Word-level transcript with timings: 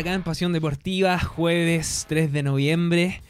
Vuelta 0.00 0.12
acá 0.12 0.16
en 0.16 0.22
Pasión 0.22 0.54
Deportiva, 0.54 1.18
jueves 1.18 2.06
3 2.08 2.32
de 2.32 2.42
noviembre. 2.42 3.20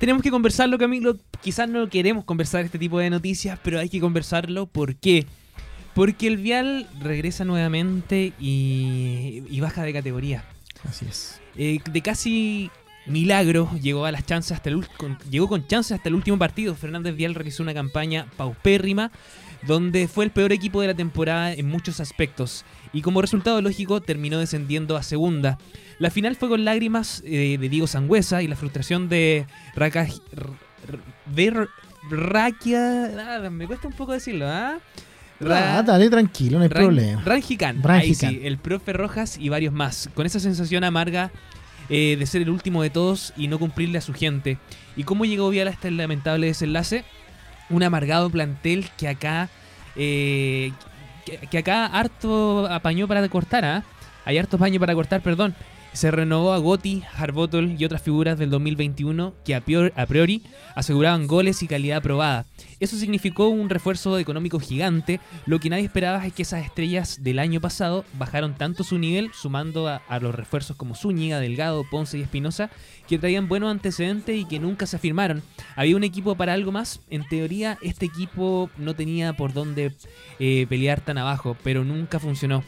Tenemos 0.00 0.24
que 0.24 0.30
conversarlo, 0.32 0.76
Camilo. 0.76 1.16
Quizás 1.40 1.68
no 1.68 1.88
queremos 1.88 2.24
conversar 2.24 2.64
este 2.64 2.80
tipo 2.80 2.98
de 2.98 3.10
noticias, 3.10 3.60
pero 3.62 3.78
hay 3.78 3.88
que 3.88 4.00
conversarlo. 4.00 4.66
¿Por 4.66 4.96
qué? 4.96 5.24
Porque 5.94 6.26
el 6.26 6.36
Vial 6.36 6.88
regresa 7.00 7.44
nuevamente 7.44 8.32
y, 8.40 9.60
baja 9.60 9.84
de 9.84 9.92
categoría. 9.92 10.44
Así 10.82 11.06
es. 11.08 11.40
Eh, 11.56 11.78
de 11.88 12.02
casi 12.02 12.72
milagro 13.06 13.70
llegó 13.80 14.04
a 14.04 14.10
las 14.10 14.26
chances 14.26 14.52
hasta 14.52 14.70
el 14.70 14.84
llegó 15.30 15.48
con 15.48 15.64
chances 15.68 15.92
hasta 15.92 16.08
el 16.08 16.16
último 16.16 16.38
partido. 16.38 16.74
Fernández 16.74 17.14
Vial 17.14 17.36
realizó 17.36 17.62
una 17.62 17.72
campaña 17.72 18.26
paupérrima 18.36 19.12
donde 19.64 20.08
fue 20.08 20.24
el 20.24 20.32
peor 20.32 20.52
equipo 20.52 20.80
de 20.80 20.88
la 20.88 20.94
temporada 20.94 21.52
en 21.52 21.68
muchos 21.68 22.00
aspectos 22.00 22.64
y 22.92 23.02
como 23.02 23.22
resultado 23.22 23.60
lógico 23.62 24.00
terminó 24.00 24.38
descendiendo 24.38 24.96
a 24.96 25.02
segunda. 25.02 25.58
La 25.98 26.10
final 26.10 26.36
fue 26.36 26.48
con 26.48 26.64
lágrimas 26.64 27.22
eh, 27.24 27.58
de 27.58 27.68
Diego 27.68 27.86
Sangüesa 27.86 28.42
y 28.42 28.48
la 28.48 28.56
frustración 28.56 29.08
de 29.08 29.46
Raka, 29.74 30.06
Rakia... 32.10 33.50
me 33.50 33.66
cuesta 33.66 33.88
un 33.88 33.94
poco 33.94 34.12
decirlo, 34.12 34.46
¿ah? 34.48 34.78
ah 35.40 35.82
dale, 35.84 36.08
tranquilo, 36.08 36.58
no 36.58 36.64
hay 36.64 36.70
problema. 36.70 37.22
Ranjikan, 37.24 37.82
ahí 37.88 38.14
sí, 38.14 38.40
el 38.42 38.58
profe 38.58 38.92
Rojas 38.92 39.38
y 39.38 39.48
varios 39.48 39.72
más. 39.72 40.08
Con 40.14 40.26
esa 40.26 40.40
sensación 40.40 40.84
amarga 40.84 41.30
eh, 41.88 42.16
de 42.18 42.26
ser 42.26 42.42
el 42.42 42.50
último 42.50 42.82
de 42.82 42.90
todos 42.90 43.32
y 43.36 43.48
no 43.48 43.58
cumplirle 43.58 43.98
a 43.98 44.02
su 44.02 44.12
gente. 44.12 44.58
¿Y 44.96 45.04
cómo 45.04 45.24
llegó 45.24 45.50
Vial 45.50 45.68
hasta 45.68 45.88
el 45.88 45.96
lamentable 45.96 46.46
desenlace? 46.46 47.04
Un 47.70 47.82
amargado 47.82 48.30
plantel 48.30 48.88
que 48.96 49.08
acá 49.08 49.48
eh, 49.96 50.72
que, 51.50 51.58
acá 51.58 51.86
harto 51.86 52.66
apañó 52.70 53.06
para 53.08 53.26
cortar, 53.28 53.64
¿ah? 53.64 53.82
Hay 54.24 54.38
harto 54.38 54.56
apaño 54.56 54.78
para 54.80 54.94
cortar, 54.94 55.20
perdón. 55.20 55.54
Se 55.92 56.10
renovó 56.10 56.52
a 56.52 56.58
Gotti, 56.58 57.02
Harbottle 57.16 57.74
y 57.78 57.84
otras 57.84 58.02
figuras 58.02 58.38
del 58.38 58.50
2021 58.50 59.34
que 59.44 59.54
a 59.54 59.60
priori 59.60 60.42
aseguraban 60.74 61.26
goles 61.26 61.62
y 61.62 61.66
calidad 61.66 62.02
probada. 62.02 62.46
Eso 62.80 62.96
significó 62.96 63.48
un 63.48 63.68
refuerzo 63.68 64.18
económico 64.18 64.60
gigante. 64.60 65.18
Lo 65.46 65.58
que 65.58 65.70
nadie 65.70 65.84
esperaba 65.84 66.24
es 66.24 66.32
que 66.32 66.42
esas 66.42 66.64
estrellas 66.64 67.22
del 67.24 67.40
año 67.40 67.60
pasado 67.60 68.04
bajaron 68.14 68.54
tanto 68.54 68.84
su 68.84 68.98
nivel, 68.98 69.32
sumando 69.32 69.88
a, 69.88 70.18
los 70.20 70.34
refuerzos 70.34 70.76
como 70.76 70.94
Zúñiga, 70.94 71.40
Delgado, 71.40 71.84
Ponce 71.90 72.18
y 72.18 72.22
Espinosa, 72.22 72.70
que 73.08 73.18
traían 73.18 73.48
buenos 73.48 73.70
antecedentes 73.70 74.36
y 74.36 74.44
que 74.44 74.60
nunca 74.60 74.86
se 74.86 74.96
afirmaron. 74.96 75.42
Había 75.74 75.96
un 75.96 76.04
equipo 76.04 76.36
para 76.36 76.52
algo 76.52 76.70
más. 76.70 77.00
En 77.10 77.26
teoría, 77.26 77.78
este 77.82 78.06
equipo 78.06 78.70
no 78.78 78.94
tenía 78.94 79.32
por 79.32 79.52
dónde 79.52 79.92
eh, 80.38 80.66
pelear 80.68 81.00
tan 81.00 81.18
abajo, 81.18 81.56
pero 81.64 81.84
nunca 81.84 82.20
funcionó. 82.20 82.62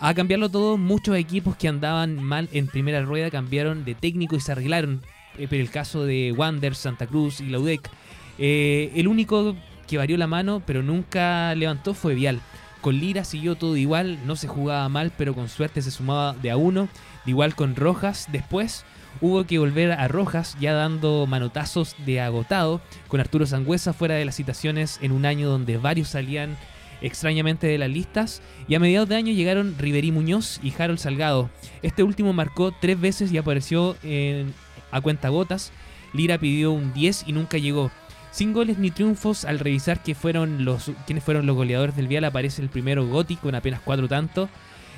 A 0.00 0.14
cambiarlo 0.14 0.48
todo, 0.48 0.78
muchos 0.78 1.16
equipos 1.16 1.56
que 1.56 1.66
andaban 1.66 2.22
mal 2.22 2.48
en 2.52 2.68
primera 2.68 3.02
rueda 3.02 3.32
cambiaron 3.32 3.84
de 3.84 3.96
técnico 3.96 4.36
y 4.36 4.40
se 4.40 4.52
arreglaron. 4.52 5.02
Eh, 5.36 5.48
pero 5.50 5.60
el 5.60 5.70
caso 5.70 6.04
de 6.04 6.32
Wander, 6.36 6.76
Santa 6.76 7.08
Cruz 7.08 7.40
y 7.40 7.48
Laudec. 7.48 7.90
Eh, 8.38 8.92
el 8.94 9.08
único 9.08 9.56
que 9.88 9.98
varió 9.98 10.16
la 10.16 10.28
mano, 10.28 10.62
pero 10.64 10.84
nunca 10.84 11.52
levantó, 11.56 11.94
fue 11.94 12.14
Vial. 12.14 12.40
Con 12.80 13.00
Lira 13.00 13.24
siguió 13.24 13.56
todo 13.56 13.76
igual, 13.76 14.20
no 14.24 14.36
se 14.36 14.46
jugaba 14.46 14.88
mal, 14.88 15.10
pero 15.18 15.34
con 15.34 15.48
suerte 15.48 15.82
se 15.82 15.90
sumaba 15.90 16.32
de 16.34 16.52
a 16.52 16.56
uno. 16.56 16.88
De 17.24 17.32
igual 17.32 17.56
con 17.56 17.74
Rojas. 17.74 18.28
Después 18.30 18.84
hubo 19.20 19.44
que 19.44 19.58
volver 19.58 19.90
a 19.90 20.06
Rojas, 20.06 20.56
ya 20.60 20.74
dando 20.74 21.26
manotazos 21.26 21.96
de 22.06 22.20
agotado, 22.20 22.80
con 23.08 23.18
Arturo 23.18 23.46
Sangüesa 23.46 23.92
fuera 23.92 24.14
de 24.14 24.24
las 24.24 24.36
citaciones 24.36 25.00
en 25.02 25.10
un 25.10 25.26
año 25.26 25.48
donde 25.48 25.76
varios 25.76 26.10
salían 26.10 26.56
extrañamente 27.00 27.66
de 27.66 27.78
las 27.78 27.90
listas, 27.90 28.42
y 28.66 28.74
a 28.74 28.80
mediados 28.80 29.08
de 29.08 29.16
año 29.16 29.32
llegaron 29.32 29.76
Riverí 29.78 30.12
Muñoz 30.12 30.60
y 30.62 30.72
Harold 30.78 30.98
Salgado. 30.98 31.50
Este 31.82 32.02
último 32.02 32.32
marcó 32.32 32.72
tres 32.72 33.00
veces 33.00 33.32
y 33.32 33.38
apareció 33.38 33.96
en, 34.02 34.54
a 34.90 35.00
cuentagotas. 35.00 35.72
Lira 36.12 36.38
pidió 36.38 36.72
un 36.72 36.92
10 36.92 37.24
y 37.26 37.32
nunca 37.32 37.58
llegó. 37.58 37.90
Sin 38.30 38.52
goles 38.52 38.78
ni 38.78 38.90
triunfos, 38.90 39.44
al 39.44 39.58
revisar 39.58 40.02
que 40.02 40.14
fueron 40.14 40.64
los, 40.64 40.92
quiénes 41.06 41.24
fueron 41.24 41.46
los 41.46 41.56
goleadores 41.56 41.96
del 41.96 42.08
Vial, 42.08 42.24
aparece 42.24 42.62
el 42.62 42.68
primero 42.68 43.06
Gotti 43.06 43.36
con 43.36 43.54
apenas 43.54 43.80
cuatro 43.80 44.06
tantos, 44.06 44.48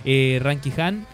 eh, 0.05 0.41
Han 0.78 1.06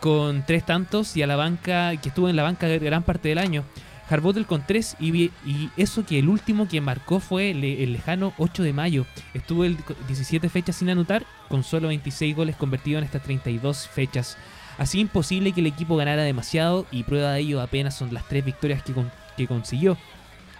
con 0.00 0.44
tres 0.46 0.64
tantos 0.64 1.16
y 1.16 1.22
a 1.22 1.26
la 1.26 1.36
banca, 1.36 1.94
que 1.96 2.08
estuvo 2.08 2.28
en 2.28 2.36
la 2.36 2.42
banca 2.42 2.68
gran 2.68 3.02
parte 3.02 3.28
del 3.28 3.38
año. 3.38 3.64
Harbottle 4.10 4.44
con 4.44 4.66
3 4.66 4.96
y, 4.98 5.30
eso 5.76 6.04
que 6.04 6.18
el 6.18 6.28
último 6.28 6.68
que 6.68 6.80
marcó 6.80 7.20
fue 7.20 7.50
el, 7.50 7.92
lejano 7.92 8.34
8 8.38 8.62
de 8.64 8.72
mayo. 8.72 9.06
Estuvo 9.34 9.64
el 9.64 9.76
17 10.08 10.48
fechas 10.48 10.76
sin 10.76 10.90
anotar, 10.90 11.24
con 11.48 11.62
solo 11.62 11.88
26 11.88 12.34
goles 12.34 12.56
convertidos 12.56 12.98
en 12.98 13.04
estas 13.04 13.22
32 13.22 13.88
fechas. 13.88 14.36
Así 14.78 14.98
imposible 14.98 15.52
que 15.52 15.60
el 15.60 15.66
equipo 15.66 15.96
ganara 15.96 16.22
demasiado 16.22 16.86
y 16.90 17.04
prueba 17.04 17.32
de 17.32 17.40
ello 17.40 17.60
apenas 17.60 17.96
son 17.96 18.12
las 18.12 18.26
3 18.28 18.44
victorias 18.44 18.82
que, 18.82 19.46
consiguió. 19.46 19.96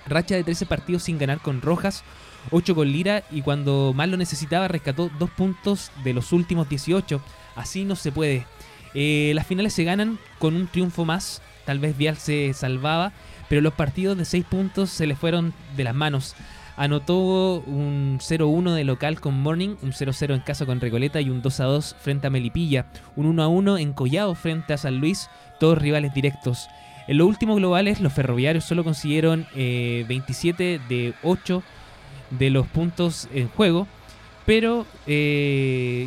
Racha 0.06 0.34
de 0.34 0.44
13 0.44 0.66
partidos 0.66 1.02
sin 1.02 1.18
ganar 1.18 1.40
con 1.40 1.60
Rojas, 1.60 2.04
8 2.50 2.74
con 2.74 2.90
Lira 2.90 3.24
y 3.30 3.42
cuando 3.42 3.92
más 3.94 4.08
lo 4.08 4.16
necesitaba 4.16 4.68
rescató 4.68 5.10
2 5.18 5.30
puntos 5.30 5.90
de 6.04 6.14
los 6.14 6.32
últimos 6.32 6.68
18. 6.68 7.20
Así 7.56 7.84
no 7.84 7.96
se 7.96 8.12
puede. 8.12 8.46
Eh, 8.94 9.32
las 9.34 9.46
finales 9.46 9.72
se 9.72 9.84
ganan 9.84 10.18
con 10.38 10.54
un 10.54 10.66
triunfo 10.66 11.04
más. 11.04 11.42
Tal 11.64 11.78
vez 11.78 11.96
Vial 11.96 12.16
se 12.16 12.52
salvaba 12.54 13.12
pero 13.50 13.62
los 13.62 13.74
partidos 13.74 14.16
de 14.16 14.24
6 14.24 14.44
puntos 14.44 14.90
se 14.90 15.08
le 15.08 15.16
fueron 15.16 15.52
de 15.76 15.82
las 15.82 15.94
manos. 15.94 16.36
Anotó 16.76 17.60
un 17.66 18.20
0-1 18.20 18.74
de 18.74 18.84
local 18.84 19.20
con 19.20 19.42
Morning, 19.42 19.74
un 19.82 19.90
0-0 19.90 20.34
en 20.34 20.40
casa 20.40 20.66
con 20.66 20.80
Recoleta 20.80 21.20
y 21.20 21.30
un 21.30 21.42
2-2 21.42 21.96
frente 21.96 22.28
a 22.28 22.30
Melipilla, 22.30 22.86
un 23.16 23.36
1-1 23.36 23.80
en 23.80 23.92
Collao 23.92 24.36
frente 24.36 24.72
a 24.72 24.78
San 24.78 24.98
Luis, 24.98 25.28
todos 25.58 25.76
rivales 25.78 26.14
directos. 26.14 26.68
En 27.08 27.18
los 27.18 27.26
últimos 27.26 27.56
globales, 27.56 28.00
los 28.00 28.12
ferroviarios 28.12 28.64
solo 28.64 28.84
consiguieron 28.84 29.48
27 29.56 30.74
eh, 30.74 30.80
de 30.88 31.14
8 31.24 31.60
de 32.30 32.50
los 32.50 32.68
puntos 32.68 33.26
en 33.34 33.48
juego, 33.48 33.88
pero, 34.46 34.86
eh, 35.08 36.06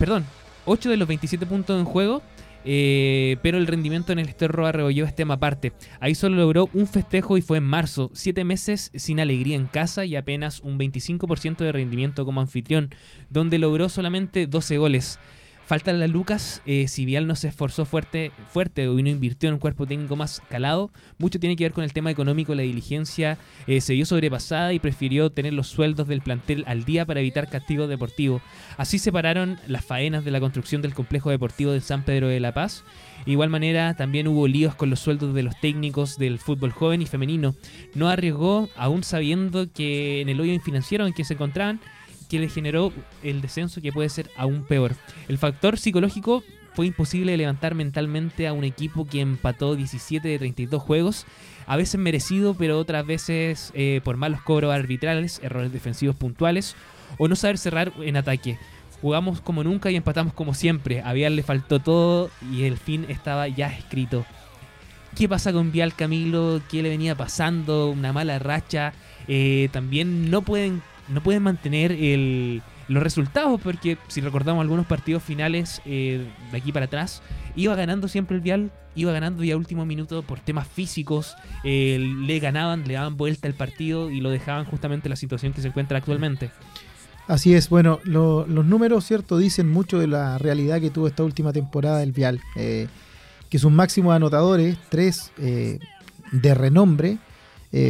perdón, 0.00 0.26
8 0.64 0.90
de 0.90 0.96
los 0.96 1.06
27 1.06 1.46
puntos 1.46 1.78
en 1.78 1.84
juego, 1.84 2.22
eh, 2.66 3.36
pero 3.42 3.58
el 3.58 3.66
rendimiento 3.68 4.12
en 4.12 4.18
el 4.18 4.28
Esterro 4.28 4.66
Arrebolló 4.66 5.04
es 5.04 5.14
tema 5.14 5.34
aparte. 5.34 5.72
Ahí 6.00 6.16
solo 6.16 6.36
logró 6.36 6.68
un 6.74 6.88
festejo 6.88 7.38
y 7.38 7.42
fue 7.42 7.58
en 7.58 7.64
marzo. 7.64 8.10
Siete 8.12 8.42
meses 8.44 8.90
sin 8.94 9.20
alegría 9.20 9.56
en 9.56 9.66
casa 9.66 10.04
y 10.04 10.16
apenas 10.16 10.60
un 10.60 10.78
25% 10.78 11.58
de 11.58 11.72
rendimiento 11.72 12.24
como 12.24 12.40
anfitrión, 12.40 12.90
donde 13.30 13.58
logró 13.58 13.88
solamente 13.88 14.48
12 14.48 14.78
goles. 14.78 15.20
Falta 15.66 15.92
la 15.92 16.06
Lucas, 16.06 16.62
eh, 16.64 16.86
si 16.86 17.04
Vial 17.04 17.26
no 17.26 17.34
se 17.34 17.48
esforzó 17.48 17.86
fuerte, 17.86 18.30
fuerte 18.52 18.84
y 18.84 19.02
no 19.02 19.08
invirtió 19.08 19.48
en 19.48 19.54
un 19.54 19.58
cuerpo 19.58 19.84
técnico 19.84 20.14
más 20.14 20.40
calado, 20.48 20.92
mucho 21.18 21.40
tiene 21.40 21.56
que 21.56 21.64
ver 21.64 21.72
con 21.72 21.82
el 21.82 21.92
tema 21.92 22.12
económico, 22.12 22.54
la 22.54 22.62
diligencia 22.62 23.36
eh, 23.66 23.80
se 23.80 23.94
vio 23.94 24.06
sobrepasada 24.06 24.72
y 24.72 24.78
prefirió 24.78 25.30
tener 25.30 25.54
los 25.54 25.66
sueldos 25.66 26.06
del 26.06 26.20
plantel 26.20 26.62
al 26.68 26.84
día 26.84 27.04
para 27.04 27.18
evitar 27.18 27.48
castigo 27.48 27.88
deportivo. 27.88 28.40
Así 28.76 29.00
separaron 29.00 29.58
las 29.66 29.84
faenas 29.84 30.24
de 30.24 30.30
la 30.30 30.38
construcción 30.38 30.82
del 30.82 30.94
complejo 30.94 31.30
deportivo 31.30 31.72
de 31.72 31.80
San 31.80 32.04
Pedro 32.04 32.28
de 32.28 32.38
la 32.38 32.54
Paz. 32.54 32.84
De 33.24 33.32
igual 33.32 33.50
manera, 33.50 33.94
también 33.94 34.28
hubo 34.28 34.46
líos 34.46 34.76
con 34.76 34.88
los 34.88 35.00
sueldos 35.00 35.34
de 35.34 35.42
los 35.42 35.58
técnicos 35.58 36.16
del 36.16 36.38
fútbol 36.38 36.70
joven 36.70 37.02
y 37.02 37.06
femenino. 37.06 37.56
No 37.92 38.08
arriesgó, 38.08 38.68
aún 38.76 39.02
sabiendo 39.02 39.66
que 39.72 40.20
en 40.20 40.28
el 40.28 40.40
hoyo 40.40 40.56
financiero 40.60 41.08
en 41.08 41.12
que 41.12 41.24
se 41.24 41.34
encontraban, 41.34 41.80
que 42.26 42.38
le 42.38 42.48
generó 42.48 42.92
el 43.22 43.40
descenso 43.40 43.80
que 43.80 43.92
puede 43.92 44.08
ser 44.08 44.30
aún 44.36 44.64
peor. 44.64 44.94
El 45.28 45.38
factor 45.38 45.78
psicológico 45.78 46.42
fue 46.74 46.86
imposible 46.86 47.36
levantar 47.38 47.74
mentalmente 47.74 48.46
a 48.46 48.52
un 48.52 48.62
equipo 48.62 49.06
que 49.06 49.20
empató 49.22 49.76
17 49.76 50.28
de 50.28 50.38
32 50.38 50.82
juegos, 50.82 51.24
a 51.66 51.76
veces 51.76 51.98
merecido, 51.98 52.52
pero 52.52 52.78
otras 52.78 53.06
veces 53.06 53.72
eh, 53.74 54.02
por 54.04 54.18
malos 54.18 54.42
cobros 54.42 54.74
arbitrales, 54.74 55.40
errores 55.42 55.72
defensivos 55.72 56.16
puntuales 56.16 56.76
o 57.16 57.28
no 57.28 57.36
saber 57.36 57.56
cerrar 57.56 57.92
en 58.00 58.16
ataque. 58.18 58.58
Jugamos 59.00 59.40
como 59.40 59.64
nunca 59.64 59.90
y 59.90 59.96
empatamos 59.96 60.34
como 60.34 60.52
siempre. 60.52 61.00
A 61.00 61.12
Vial 61.12 61.36
le 61.36 61.42
faltó 61.42 61.80
todo 61.80 62.30
y 62.52 62.64
el 62.64 62.76
fin 62.76 63.06
estaba 63.08 63.48
ya 63.48 63.68
escrito. 63.68 64.26
¿Qué 65.16 65.30
pasa 65.30 65.52
con 65.54 65.72
Vial 65.72 65.94
Camilo? 65.94 66.60
¿Qué 66.70 66.82
le 66.82 66.90
venía 66.90 67.14
pasando? 67.14 67.88
Una 67.88 68.12
mala 68.12 68.38
racha. 68.38 68.92
Eh, 69.28 69.70
también 69.72 70.30
no 70.30 70.42
pueden 70.42 70.82
no 71.08 71.22
pueden 71.22 71.42
mantener 71.42 71.92
el, 71.92 72.62
los 72.88 73.02
resultados, 73.02 73.60
porque 73.60 73.98
si 74.08 74.20
recordamos 74.20 74.62
algunos 74.62 74.86
partidos 74.86 75.22
finales 75.22 75.80
eh, 75.84 76.24
de 76.50 76.56
aquí 76.56 76.72
para 76.72 76.86
atrás, 76.86 77.22
iba 77.56 77.74
ganando 77.74 78.08
siempre 78.08 78.36
el 78.36 78.42
Vial, 78.42 78.70
iba 78.94 79.12
ganando 79.12 79.42
ya 79.42 79.56
último 79.56 79.84
minuto 79.84 80.22
por 80.22 80.40
temas 80.40 80.68
físicos, 80.68 81.34
eh, 81.64 81.98
le 81.98 82.38
ganaban, 82.38 82.86
le 82.86 82.94
daban 82.94 83.16
vuelta 83.16 83.48
el 83.48 83.54
partido 83.54 84.10
y 84.10 84.20
lo 84.20 84.30
dejaban 84.30 84.64
justamente 84.64 85.08
en 85.08 85.10
la 85.10 85.16
situación 85.16 85.52
que 85.52 85.62
se 85.62 85.68
encuentra 85.68 85.98
actualmente. 85.98 86.50
Así 87.26 87.54
es, 87.54 87.68
bueno, 87.68 87.98
los 88.04 88.46
números, 88.48 89.04
¿cierto? 89.04 89.36
Dicen 89.36 89.68
mucho 89.68 89.98
de 89.98 90.06
la 90.06 90.38
realidad 90.38 90.80
que 90.80 90.90
tuvo 90.90 91.08
esta 91.08 91.24
última 91.24 91.52
temporada 91.52 92.04
el 92.04 92.12
Vial, 92.12 92.40
eh, 92.54 92.86
que 93.50 93.58
sus 93.58 93.72
máximos 93.72 94.14
anotadores, 94.14 94.78
tres 94.88 95.32
de 95.36 96.54
renombre, 96.54 97.18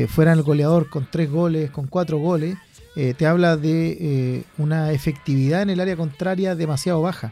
fueran 0.08 0.38
el 0.38 0.42
goleador 0.42 0.88
con 0.88 1.06
tres 1.10 1.30
goles, 1.30 1.70
con 1.70 1.86
cuatro 1.86 2.18
goles, 2.18 2.56
eh, 2.96 3.12
te 3.12 3.26
habla 3.26 3.58
de 3.58 3.98
eh, 4.00 4.44
una 4.56 4.90
efectividad 4.90 5.60
en 5.60 5.68
el 5.68 5.80
área 5.80 5.96
contraria 5.96 6.54
demasiado 6.54 7.02
baja. 7.02 7.30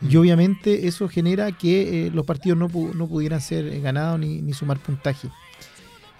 Y 0.00 0.16
obviamente 0.16 0.86
eso 0.86 1.08
genera 1.08 1.50
que 1.50 2.06
eh, 2.06 2.10
los 2.10 2.24
partidos 2.24 2.56
no, 2.56 2.68
no, 2.94 3.06
pudieran 3.08 3.40
ser 3.40 3.80
ganados 3.80 4.20
ni, 4.20 4.40
ni 4.40 4.52
sumar 4.52 4.78
puntaje. 4.78 5.28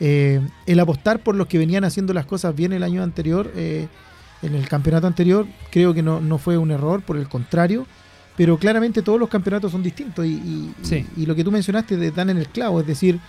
El 0.00 0.80
apostar 0.80 1.22
por 1.22 1.34
los 1.34 1.46
que 1.46 1.58
venían 1.58 1.84
haciendo 1.84 2.14
las 2.14 2.24
cosas 2.24 2.54
bien 2.56 2.72
el 2.72 2.82
año 2.82 3.02
anterior, 3.02 3.52
en 3.54 4.54
el 4.54 4.66
campeonato 4.66 5.06
anterior, 5.06 5.46
creo 5.70 5.92
que 5.92 6.02
no, 6.02 6.38
fue 6.38 6.56
un 6.56 6.70
error, 6.70 7.02
por 7.02 7.18
el 7.18 7.28
contrario, 7.28 7.86
pero 8.34 8.56
claramente 8.56 9.02
todos 9.02 9.20
los 9.20 9.28
campeonatos 9.28 9.70
son 9.70 9.82
distintos 9.82 10.24
y, 10.24 10.72
lo 11.16 11.34
que 11.34 11.44
tú 11.44 11.52
mencionaste 11.52 12.10
dan 12.12 12.30
en 12.30 12.38
el 12.38 12.48
clavo, 12.48 12.80
es 12.80 12.86
decir, 12.86 13.20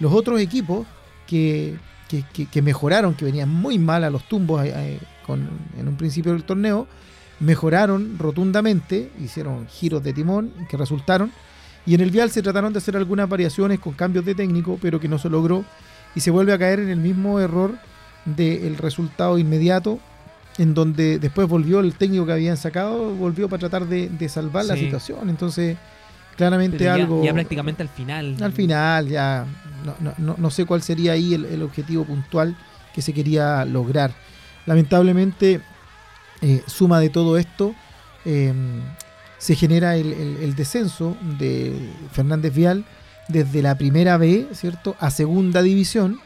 los 0.00 0.14
otros 0.14 0.40
equipos 0.40 0.86
que, 1.26 1.76
mejoraron, 2.62 3.14
que 3.14 3.24
venían 3.24 3.48
muy 3.48 3.78
mal 3.78 4.04
a 4.04 4.10
los 4.10 4.28
tumbos 4.28 4.64
eh, 4.64 4.98
en 5.28 5.88
un 5.88 5.96
principio 5.96 6.32
del 6.32 6.44
torneo, 6.44 6.86
mejoraron 7.40 8.18
rotundamente, 8.18 9.10
hicieron 9.22 9.66
giros 9.66 10.02
de 10.04 10.12
timón 10.12 10.52
que 10.68 10.76
resultaron, 10.76 11.32
y 11.86 11.94
en 11.94 12.00
el 12.00 12.10
vial 12.10 12.30
se 12.30 12.42
trataron 12.42 12.72
de 12.72 12.78
hacer 12.78 12.96
algunas 12.96 13.28
variaciones 13.28 13.78
con 13.78 13.92
cambios 13.92 14.24
de 14.24 14.34
técnico, 14.34 14.78
pero 14.80 15.00
que 15.00 15.08
no 15.08 15.18
se 15.18 15.28
logró 15.28 15.64
y 16.14 16.20
se 16.20 16.30
vuelve 16.30 16.52
a 16.52 16.58
caer 16.58 16.80
en 16.80 16.88
el 16.88 16.98
mismo 16.98 17.40
error 17.40 17.76
del 18.24 18.76
resultado 18.76 19.38
inmediato, 19.38 19.98
en 20.56 20.72
donde 20.72 21.18
después 21.18 21.48
volvió 21.48 21.80
el 21.80 21.94
técnico 21.94 22.26
que 22.26 22.32
habían 22.32 22.56
sacado, 22.56 23.14
volvió 23.14 23.48
para 23.48 23.60
tratar 23.60 23.86
de, 23.86 24.28
salvar 24.28 24.64
la 24.64 24.76
situación. 24.76 25.28
Entonces, 25.28 25.76
claramente 26.36 26.88
algo... 26.88 27.24
Ya 27.24 27.32
prácticamente 27.32 27.82
al 27.82 27.88
final. 27.88 28.36
Al 28.40 28.52
final, 28.52 29.08
ya 29.08 29.46
no, 30.18 30.50
sé 30.50 30.64
cuál 30.64 30.82
sería 30.82 31.12
ahí 31.12 31.34
el, 31.34 31.62
objetivo 31.62 32.04
puntual 32.04 32.56
que 32.94 33.02
se 33.02 33.12
quería 33.12 33.64
lograr. 33.64 34.12
Lamentablemente, 34.66 35.60
eh, 36.42 36.62
suma 36.66 37.00
de 37.00 37.10
todo 37.10 37.38
esto, 37.38 37.74
em, 38.24 38.80
se 39.38 39.54
genera 39.56 39.96
el, 39.96 40.12
el, 40.12 40.54
descenso 40.54 41.16
de 41.38 41.90
Fernández 42.12 42.54
Vial 42.54 42.84
desde 43.28 43.62
la 43.62 43.76
primera 43.76 44.16
B, 44.16 44.48
¿cierto?, 44.52 44.96
a 45.00 45.10
segunda 45.10 45.62
división, 45.62 46.20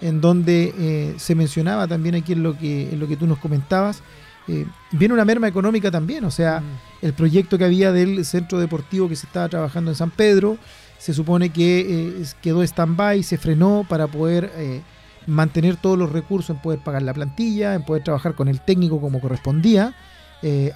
en 0.00 0.20
donde 0.20 0.74
eh, 0.78 1.14
se 1.16 1.34
mencionaba 1.34 1.86
también 1.86 2.14
aquí 2.14 2.32
en 2.32 2.42
lo 2.42 2.58
que, 2.58 2.90
en 2.92 3.00
lo 3.00 3.08
que 3.08 3.16
tú 3.16 3.26
nos 3.26 3.38
comentabas, 3.38 4.02
eh, 4.48 4.66
viene 4.90 5.14
una 5.14 5.24
merma 5.24 5.48
económica 5.48 5.90
también, 5.90 6.24
o 6.24 6.30
sea, 6.30 6.60
mm. 6.60 7.06
el 7.06 7.12
proyecto 7.12 7.58
que 7.58 7.64
había 7.64 7.92
del 7.92 8.24
centro 8.24 8.58
deportivo 8.58 9.08
que 9.08 9.16
se 9.16 9.26
estaba 9.26 9.48
trabajando 9.48 9.90
en 9.90 9.96
San 9.96 10.10
Pedro, 10.10 10.58
se 10.98 11.14
supone 11.14 11.50
que 11.50 11.80
eh, 11.80 12.26
quedó 12.40 12.62
stand-by, 12.62 13.22
se 13.22 13.38
frenó 13.38 13.84
para 13.88 14.06
poder 14.06 14.82
mantener 15.26 15.76
todos 15.76 15.98
los 15.98 16.12
recursos 16.12 16.50
en 16.50 16.62
poder 16.62 16.78
pagar 16.80 17.02
la 17.02 17.14
plantilla, 17.14 17.74
en 17.74 17.84
poder 17.84 18.04
trabajar 18.04 18.34
con 18.34 18.48
el 18.48 18.60
técnico 18.60 19.00
como 19.00 19.20
correspondía, 19.20 19.94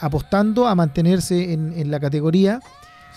apostando 0.01 0.67
a 0.67 0.75
mantenerse 0.75 1.53
en, 1.53 1.73
en 1.77 1.91
la 1.91 2.01
categoría 2.01 2.61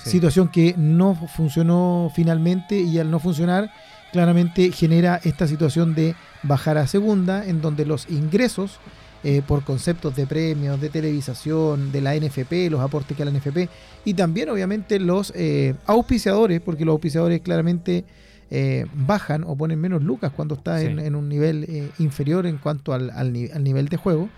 situación 0.03 0.47
que 0.47 0.75
no 0.77 1.15
funcionó 1.15 2.11
finalmente 2.15 2.79
y 2.79 2.99
al 2.99 3.11
no 3.11 3.19
funcionar 3.19 3.71
claramente 4.11 4.71
genera 4.71 5.19
esta 5.23 5.47
situación 5.47 5.93
de 5.93 6.15
bajar 6.43 6.77
a 6.77 6.87
segunda 6.87 7.45
en 7.45 7.61
donde 7.61 7.85
los 7.85 8.09
ingresos 8.09 8.79
eh, 9.21 9.41
por 9.45 9.65
conceptos 9.65 10.15
de 10.15 10.25
premios, 10.25 10.79
de 10.79 10.87
televisación, 10.87 11.91
de 11.91 11.99
la 11.99 12.15
NFP, 12.15 12.69
los 12.71 12.79
aportes 12.79 13.17
que 13.17 13.23
a 13.23 13.25
la 13.25 13.31
NFP 13.31 13.67
y 14.05 14.13
también 14.13 14.47
obviamente 14.47 14.97
los 14.97 15.33
eh, 15.35 15.75
auspiciadores, 15.87 16.61
porque 16.61 16.85
los 16.85 16.93
auspiciadores 16.93 17.41
claramente 17.41 18.05
eh, 18.49 18.85
bajan 18.93 19.43
o 19.43 19.57
ponen 19.57 19.77
menos 19.77 20.03
lucas 20.03 20.31
cuando 20.33 20.55
está 20.55 20.81
en, 20.81 21.15
un 21.15 21.27
nivel 21.27 21.91
inferior 21.99 22.45
en 22.45 22.59
cuanto 22.59 22.93
al, 22.93 23.09
al, 23.09 23.33
nivel 23.33 23.89
de 23.89 23.97
juego, 23.97 24.29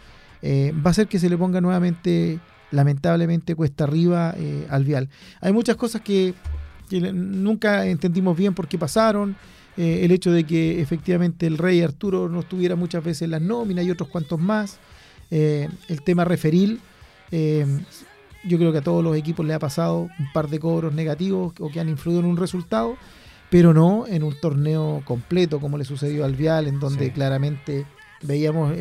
va 0.43 0.89
a 0.89 0.93
ser 0.95 1.07
que 1.07 1.19
se 1.19 1.29
le 1.29 1.37
ponga 1.37 1.61
nuevamente 1.61 2.39
lamentablemente 2.71 3.53
cuesta 3.53 3.83
arriba 3.83 4.33
al 4.69 4.83
vial. 4.83 5.09
Hay 5.41 5.53
muchas 5.53 5.75
cosas 5.75 6.01
que, 6.01 6.33
nunca 6.89 7.85
entendimos 7.85 8.35
bien 8.35 8.55
por 8.55 8.67
qué 8.67 8.79
pasaron. 8.79 9.35
Eh, 9.77 10.01
el 10.03 10.11
hecho 10.11 10.31
de 10.31 10.43
que 10.43 10.81
efectivamente 10.81 11.47
el 11.47 11.57
rey 11.57 11.81
Arturo 11.81 12.27
no 12.29 12.41
estuviera 12.41 12.75
muchas 12.75 13.03
veces 13.03 13.23
en 13.23 13.31
las 13.31 13.41
nóminas 13.41 13.85
y 13.85 13.91
otros 13.91 14.09
cuantos 14.09 14.39
más. 14.39 14.79
Eh, 15.29 15.69
el 15.87 16.01
tema 16.01 16.25
referil. 16.25 16.79
yo 17.31 18.57
creo 18.57 18.71
que 18.71 18.79
a 18.79 18.81
todos 18.81 19.03
los 19.03 19.15
equipos 19.15 19.45
le 19.45 19.53
ha 19.53 19.59
pasado 19.59 20.09
un 20.19 20.33
par 20.33 20.49
de 20.49 20.59
cobros 20.59 20.93
negativos 20.93 21.53
o 21.59 21.69
que 21.69 21.79
han 21.79 21.89
influido 21.89 22.19
en 22.19 22.25
un 22.25 22.37
resultado, 22.37 22.97
pero 23.49 23.73
no 23.73 24.05
en 24.07 24.23
un 24.23 24.35
torneo 24.39 25.01
completo 25.05 25.59
como 25.59 25.77
le 25.77 25.85
sucedió 25.85 26.25
al 26.25 26.35
Vial, 26.35 26.67
en 26.67 26.79
donde 26.79 27.11
claramente 27.13 27.85
veíamos 28.23 28.73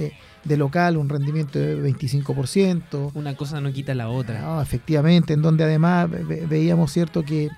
de 0.44 0.56
local 0.56 0.96
un 0.96 1.08
rendimiento 1.08 1.58
de 1.58 1.76
25%. 1.82 3.12
Una 3.14 3.36
cosa 3.36 3.60
no 3.60 3.72
quita 3.72 3.94
la 3.94 4.08
otra. 4.08 4.40
No, 4.40 4.62
efectivamente, 4.62 5.34
en 5.34 5.42
donde 5.42 5.64
además 5.64 6.08
veíamos 6.48 6.92
cierto 6.92 7.22
que 7.22 7.50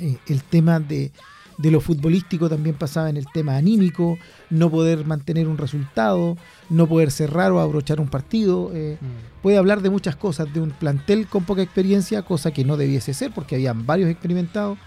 eh, 0.00 0.18
el 0.28 0.42
tema 0.42 0.78
de, 0.78 1.10
lo 1.58 1.80
futbolístico 1.80 2.48
también 2.48 2.76
pasaba 2.76 3.08
en 3.10 3.16
el 3.16 3.26
tema 3.32 3.56
anímico, 3.56 4.18
no 4.50 4.70
poder 4.70 5.04
mantener 5.04 5.48
un 5.48 5.58
resultado, 5.58 6.36
no 6.68 6.86
poder 6.86 7.10
cerrar 7.10 7.52
o 7.52 7.60
abrochar 7.60 8.00
un 8.00 8.08
partido. 8.08 8.70
Eh, 8.74 8.98
mm. 9.00 9.42
Puede 9.42 9.56
hablar 9.56 9.80
de 9.82 9.90
muchas 9.90 10.16
cosas, 10.16 10.52
de 10.52 10.60
un 10.60 10.70
plantel 10.70 11.26
con 11.26 11.44
poca 11.44 11.62
experiencia, 11.62 12.22
cosa 12.22 12.50
que 12.50 12.64
no 12.64 12.76
debiese 12.76 13.14
ser 13.14 13.32
porque 13.32 13.54
habían 13.54 13.86
varios 13.86 14.10
experimentados 14.10 14.78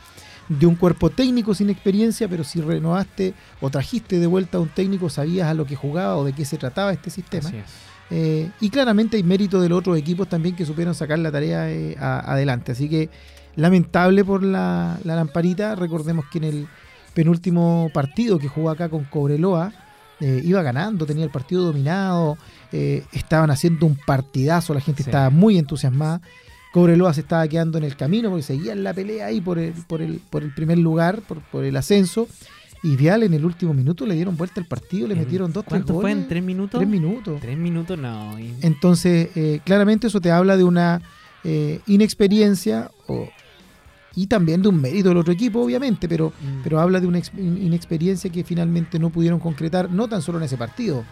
de 0.47 0.65
un 0.65 0.75
cuerpo 0.75 1.11
técnico 1.11 1.53
sin 1.53 1.69
experiencia, 1.69 2.27
pero 2.27 2.43
si 2.43 2.59
renovaste 2.59 3.33
o 3.61 3.69
trajiste 3.69 4.19
de 4.19 4.27
vuelta 4.27 4.57
a 4.57 4.61
un 4.61 4.69
técnico, 4.69 5.09
sabías 5.09 5.47
a 5.47 5.53
lo 5.53 5.65
que 5.65 5.75
jugaba 5.75 6.17
o 6.17 6.25
de 6.25 6.33
qué 6.33 6.43
se 6.43 6.57
trataba 6.57 6.91
este 6.91 7.11
sistema. 7.11 7.51
Eh, 8.09 8.49
y 8.59 8.71
claramente 8.71 9.17
hay 9.17 9.23
mérito 9.23 9.61
de 9.61 9.69
los 9.69 9.77
otros 9.77 9.97
equipos 9.97 10.27
también 10.27 10.55
que 10.55 10.65
supieron 10.65 10.95
sacar 10.95 11.19
la 11.19 11.31
tarea 11.31 11.69
eh, 11.69 11.95
adelante. 11.99 12.71
Así 12.71 12.89
que 12.89 13.09
lamentable 13.55 14.23
por 14.23 14.43
la, 14.43 14.99
lamparita. 15.03 15.75
Recordemos 15.75 16.25
que 16.31 16.39
en 16.39 16.43
el 16.43 16.67
penúltimo 17.13 17.89
partido 17.93 18.39
que 18.39 18.47
jugó 18.47 18.69
acá 18.69 18.89
con 18.89 19.03
Cobreloa, 19.05 19.73
eh, 20.19 20.41
iba 20.43 20.61
ganando, 20.61 21.05
tenía 21.05 21.23
el 21.23 21.31
partido 21.31 21.63
dominado, 21.63 22.37
estaban 22.71 23.49
haciendo 23.49 23.85
un 23.85 23.95
partidazo, 23.95 24.73
la 24.73 24.81
gente 24.81 25.01
estaba 25.01 25.29
muy 25.29 25.57
entusiasmada 25.57 26.21
Cobreloa 26.71 27.13
se 27.13 27.21
estaba 27.21 27.47
quedando 27.47 27.77
en 27.77 27.83
el 27.83 27.95
camino 27.95 28.29
porque 28.29 28.43
seguía 28.43 28.73
en 28.73 28.83
la 28.83 28.93
pelea 28.93 29.27
ahí 29.27 29.41
por 29.41 29.57
el, 29.57 29.73
por 29.87 30.01
el, 30.01 30.21
por 30.29 30.43
el 30.43 30.53
primer 30.53 30.77
lugar, 30.77 31.21
por, 31.51 31.63
el 31.63 31.75
ascenso. 31.75 32.27
Y 32.81 32.95
Vial 32.95 33.23
en 33.23 33.33
el 33.33 33.43
último 33.43 33.73
minuto 33.73 34.05
le 34.05 34.15
dieron 34.15 34.37
vuelta 34.37 34.61
al 34.61 34.67
partido, 34.67 35.07
le 35.07 35.15
metieron 35.15 35.51
dos, 35.51 35.65
tres 35.65 35.83
goles. 35.83 36.01
fue 36.01 36.11
en 36.11 36.27
tres 36.29 36.41
minutos? 36.41 36.79
Tres 36.79 36.89
minutos. 36.89 37.41
Tres 37.41 37.57
minutos, 37.57 37.97
no. 37.97 38.37
Entonces, 38.61 39.29
eh, 39.35 39.59
claramente 39.65 40.07
eso 40.07 40.21
te 40.21 40.31
habla 40.31 40.55
de 40.55 40.63
una 40.63 41.01
eh, 41.43 41.81
inexperiencia 41.87 42.89
y 44.15 44.27
también 44.27 44.61
de 44.61 44.69
un 44.69 44.81
mérito 44.81 45.09
del 45.09 45.17
otro 45.17 45.33
equipo, 45.33 45.61
obviamente, 45.61 46.07
pero, 46.07 46.29
mm. 46.29 46.63
pero 46.63 46.79
habla 46.79 46.99
de 46.99 47.07
una 47.07 47.21
inexperiencia 47.37 48.29
que 48.29 48.43
finalmente 48.43 48.99
no 48.99 49.09
pudieron 49.09 49.39
concretar, 49.39 49.89
no 49.89 50.07
tan 50.07 50.21
solo 50.21 50.37
en 50.39 50.45
ese 50.45 50.57
partido, 50.57 51.03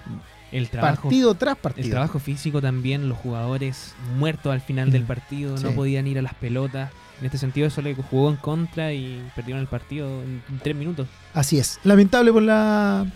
el 0.52 0.70
trabajo, 0.70 1.04
partido 1.04 1.34
tras 1.36 1.58
partido. 1.58 1.86
El 1.86 1.92
trabajo 1.92 2.20
físico 2.20 2.62
también, 2.62 3.10
los 3.10 3.18
jugadores 3.18 3.94
muertos 4.18 4.52
al 4.54 4.62
final 4.62 4.92
del 4.92 5.04
mm. 5.04 5.08
partido, 5.08 5.58
no 5.58 5.72
podían 5.72 6.08
ir 6.08 6.20
a 6.20 6.22
las 6.22 6.34
pelotas. 6.34 6.92
En 7.20 7.26
este 7.26 7.38
sentido, 7.40 7.68
eso 7.68 7.82
le 7.82 7.96
jugó 7.96 8.30
en 8.30 8.36
contra 8.36 8.94
y 8.94 9.24
perdieron 9.36 9.62
el 9.62 9.68
partido 9.68 10.08
en, 10.22 10.42
tres 10.62 10.76
minutos. 10.76 11.08
Así 11.34 11.58
es. 11.58 11.80
Lamentable 11.84 12.32
por 12.32 12.44
la, 12.44 13.12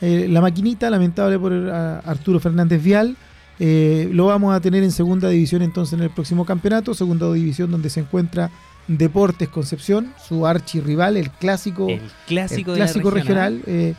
eh, 0.00 0.26
la 0.28 0.40
maquinita, 0.40 0.90
lamentable 0.90 1.38
por 1.38 1.52
Arturo 1.52 2.40
Fernández 2.40 2.82
Vial. 2.82 3.16
Eh, 3.58 4.10
lo 4.12 4.26
vamos 4.26 4.54
a 4.54 4.60
tener 4.60 4.82
en 4.82 4.90
segunda 4.90 5.30
división 5.30 5.62
entonces 5.62 5.94
en 5.94 6.02
el 6.02 6.10
próximo 6.10 6.44
campeonato, 6.44 6.92
segunda 6.92 7.32
división 7.32 7.70
donde 7.70 7.88
se 7.88 8.00
encuentra 8.00 8.50
Deportes 8.88 9.48
Concepción, 9.48 10.12
su 10.22 10.46
archirrival, 10.46 11.16
el 11.16 11.30
clásico, 11.30 11.88
el 11.88 12.00
clásico, 12.26 12.74
clásico 12.74 13.10
regional. 13.10 13.62
Eh, 13.66 13.94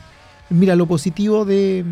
mira, 0.49 0.75
lo 0.75 0.85
positivo 0.85 1.45
de, 1.45 1.83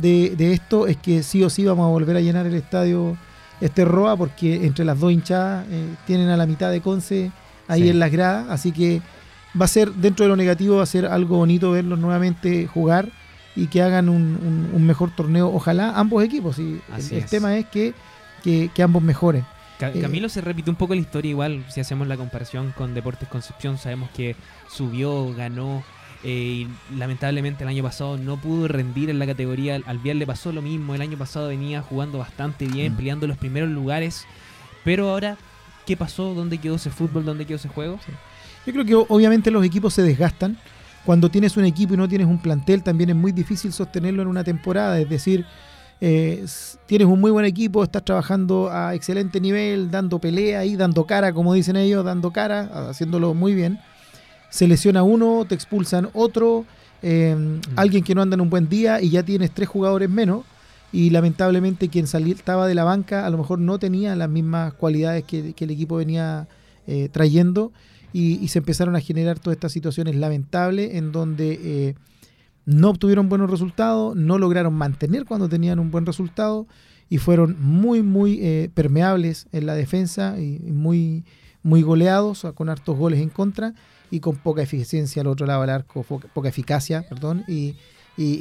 de, 0.00 0.52
esto 0.52 0.86
es 0.86 0.96
que 0.96 1.22
sí 1.22 1.42
o 1.42 1.50
sí 1.50 1.64
vamos 1.64 1.84
a 1.84 1.90
volver 1.90 2.16
a 2.16 2.20
llenar 2.20 2.46
el 2.46 2.54
estadio 2.54 3.16
este 3.60 3.84
Roa 3.84 4.16
porque 4.16 4.66
entre 4.66 4.84
las 4.84 4.98
dos 4.98 5.12
hinchadas 5.12 5.66
eh, 5.70 5.86
tienen 6.06 6.30
a 6.30 6.36
la 6.36 6.46
mitad 6.46 6.70
de 6.70 6.80
Conce 6.80 7.30
ahí 7.68 7.88
en 7.88 7.98
las 7.98 8.10
gradas, 8.10 8.46
así 8.48 8.72
que 8.72 9.02
va 9.58 9.66
a 9.66 9.68
ser, 9.68 9.92
dentro 9.92 10.24
de 10.24 10.30
lo 10.30 10.36
negativo, 10.36 10.76
va 10.76 10.82
a 10.82 10.86
ser 10.86 11.06
algo 11.06 11.36
bonito 11.36 11.70
verlos 11.70 11.98
nuevamente 11.98 12.66
jugar 12.66 13.10
y 13.56 13.66
que 13.66 13.82
hagan 13.82 14.08
un, 14.08 14.86
mejor 14.86 15.14
torneo, 15.14 15.52
ojalá 15.52 15.92
ambos 15.98 16.24
equipos, 16.24 16.58
y 16.58 16.80
el, 17.10 17.24
tema 17.26 17.56
es 17.56 17.66
que, 17.66 17.94
que, 18.42 18.82
ambos 18.82 19.02
mejoren. 19.02 19.44
Eh, 19.80 20.00
Camilo 20.00 20.28
se 20.28 20.40
repite 20.40 20.70
un 20.70 20.76
poco 20.76 20.94
la 20.94 21.00
historia 21.00 21.30
igual, 21.30 21.64
si 21.68 21.80
hacemos 21.80 22.06
la 22.06 22.16
comparación 22.16 22.72
con 22.76 22.94
Deportes 22.94 23.28
Concepción, 23.28 23.78
sabemos 23.78 24.10
que 24.10 24.36
subió, 24.68 25.32
ganó, 25.34 25.82
eh, 26.22 26.66
y 26.66 26.96
lamentablemente 26.96 27.64
el 27.64 27.68
año 27.70 27.82
pasado 27.82 28.18
no 28.18 28.36
pudo 28.36 28.68
rendir 28.68 29.10
en 29.10 29.18
la 29.18 29.26
categoría. 29.26 29.80
Al 29.86 29.98
Vial 29.98 30.18
le 30.18 30.26
pasó 30.26 30.52
lo 30.52 30.62
mismo. 30.62 30.94
El 30.94 31.00
año 31.00 31.16
pasado 31.16 31.48
venía 31.48 31.82
jugando 31.82 32.18
bastante 32.18 32.66
bien, 32.66 32.92
mm. 32.92 32.96
peleando 32.96 33.26
los 33.26 33.38
primeros 33.38 33.70
lugares. 33.70 34.26
Pero 34.84 35.10
ahora, 35.10 35.36
¿qué 35.86 35.96
pasó? 35.96 36.34
¿Dónde 36.34 36.58
quedó 36.58 36.76
ese 36.76 36.90
fútbol? 36.90 37.24
¿Dónde 37.24 37.46
quedó 37.46 37.56
ese 37.56 37.68
juego? 37.68 37.98
Yo 38.66 38.72
creo 38.72 38.84
que 38.84 38.94
obviamente 38.94 39.50
los 39.50 39.64
equipos 39.64 39.94
se 39.94 40.02
desgastan. 40.02 40.58
Cuando 41.04 41.30
tienes 41.30 41.56
un 41.56 41.64
equipo 41.64 41.94
y 41.94 41.96
no 41.96 42.08
tienes 42.08 42.26
un 42.26 42.38
plantel, 42.38 42.82
también 42.82 43.10
es 43.10 43.16
muy 43.16 43.32
difícil 43.32 43.72
sostenerlo 43.72 44.20
en 44.20 44.28
una 44.28 44.44
temporada. 44.44 45.00
Es 45.00 45.08
decir, 45.08 45.46
eh, 46.00 46.46
tienes 46.86 47.06
un 47.06 47.20
muy 47.20 47.30
buen 47.30 47.44
equipo, 47.44 47.84
estás 47.84 48.04
trabajando 48.04 48.70
a 48.70 48.94
excelente 48.94 49.40
nivel, 49.40 49.90
dando 49.90 50.18
pelea 50.18 50.64
y 50.64 50.76
dando 50.76 51.04
cara, 51.04 51.32
como 51.32 51.52
dicen 51.52 51.76
ellos, 51.76 52.04
dando 52.04 52.30
cara, 52.32 52.88
haciéndolo 52.88 53.34
muy 53.34 53.54
bien. 53.54 53.78
Se 54.48 54.66
lesiona 54.66 55.02
uno, 55.02 55.44
te 55.46 55.54
expulsan 55.54 56.08
otro, 56.14 56.64
eh, 57.02 57.36
mm. 57.36 57.60
alguien 57.76 58.02
que 58.02 58.14
no 58.14 58.22
anda 58.22 58.34
en 58.34 58.40
un 58.40 58.50
buen 58.50 58.68
día 58.68 59.00
y 59.00 59.10
ya 59.10 59.22
tienes 59.22 59.50
tres 59.50 59.68
jugadores 59.68 60.08
menos. 60.08 60.44
Y 60.92 61.10
lamentablemente 61.10 61.88
quien 61.88 62.06
estaba 62.06 62.66
de 62.66 62.74
la 62.74 62.82
banca 62.82 63.24
a 63.24 63.30
lo 63.30 63.38
mejor 63.38 63.60
no 63.60 63.78
tenía 63.78 64.16
las 64.16 64.28
mismas 64.28 64.72
cualidades 64.74 65.22
que, 65.22 65.54
el 65.56 65.70
equipo 65.70 65.96
venía 65.96 66.48
eh, 66.86 67.08
trayendo. 67.12 67.72
Y, 68.12 68.48
se 68.48 68.58
empezaron 68.58 68.96
a 68.96 69.00
generar 69.00 69.38
todas 69.38 69.54
estas 69.54 69.70
situaciones 69.70 70.16
lamentables 70.16 70.94
en 70.94 71.12
donde 71.12 71.94
no 72.70 72.90
obtuvieron 72.90 73.28
buenos 73.28 73.50
resultados, 73.50 74.14
no 74.14 74.38
lograron 74.38 74.74
mantener 74.74 75.24
cuando 75.24 75.48
tenían 75.48 75.80
un 75.80 75.90
buen 75.90 76.06
resultado 76.06 76.68
y 77.08 77.18
fueron 77.18 77.56
muy, 77.60 78.02
muy 78.02 78.38
eh, 78.40 78.70
permeables 78.72 79.48
en 79.50 79.66
la 79.66 79.74
defensa 79.74 80.40
y, 80.40 80.60
muy, 80.60 81.24
muy 81.64 81.82
goleados, 81.82 82.46
con 82.54 82.68
hartos 82.68 82.96
goles 82.96 83.20
en 83.20 83.28
contra 83.28 83.74
y 84.10 84.20
con 84.20 84.36
poca 84.36 84.62
eficiencia 84.62 85.22
al 85.22 85.28
otro 85.28 85.46
lado 85.46 85.62
del 85.62 85.70
arco, 85.70 86.04
poca 86.04 86.48
eficacia, 86.48 87.04
perdón, 87.08 87.44
y, 87.48 87.74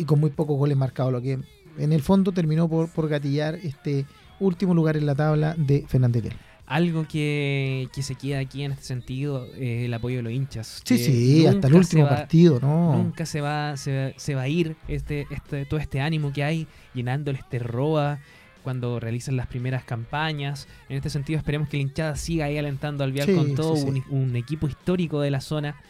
con 0.05 0.19
muy 0.19 0.29
pocos 0.29 0.57
goles 0.57 0.77
marcados, 0.77 1.11
lo 1.11 1.21
que 1.21 1.39
en 1.77 1.93
el 1.93 2.01
fondo 2.01 2.31
terminó 2.31 2.67
por, 2.67 2.89
por 2.89 3.07
gatillar 3.07 3.55
este 3.55 4.05
último 4.39 4.73
lugar 4.73 4.97
en 4.97 5.05
la 5.05 5.15
tabla 5.15 5.55
de 5.57 5.85
Fernández 5.87 6.23
algo 6.69 7.07
que, 7.07 7.89
se 7.99 8.15
queda 8.15 8.39
aquí 8.39 8.63
en 8.63 8.71
este 8.71 8.85
sentido 8.85 9.47
es 9.57 9.85
el 9.85 9.93
apoyo 9.93 10.17
de 10.17 10.21
los 10.21 10.31
hinchas. 10.31 10.81
Sí, 10.85 10.97
sí, 10.99 11.47
hasta 11.47 11.67
el 11.67 11.73
último 11.73 12.07
partido, 12.07 12.59
¿no? 12.61 12.95
Nunca 12.95 13.25
se 13.25 13.41
va, 13.41 13.75
se, 13.75 14.35
va 14.35 14.41
a 14.41 14.47
ir 14.47 14.75
este, 14.87 15.25
este, 15.31 15.65
todo 15.65 15.79
este 15.79 15.99
ánimo 15.99 16.31
que 16.31 16.43
hay 16.43 16.67
llenándole 16.93 17.39
este 17.39 17.57
roa 17.57 18.19
cuando 18.63 18.99
realizan 18.99 19.35
las 19.35 19.47
primeras 19.47 19.83
campañas. 19.83 20.67
En 20.89 20.97
este 20.97 21.09
sentido 21.09 21.39
esperemos 21.39 21.69
que 21.69 21.77
la 21.77 21.81
hinchada 21.81 22.15
siga 22.15 22.45
ahí 22.45 22.57
alentando 22.59 23.03
al 23.03 23.13
Vial 23.13 23.33
con 23.33 23.55
todo 23.55 23.73
un, 23.73 24.35
equipo 24.35 24.67
histórico 24.67 25.21
de 25.21 25.31
la 25.31 25.41
zona. 25.41 25.81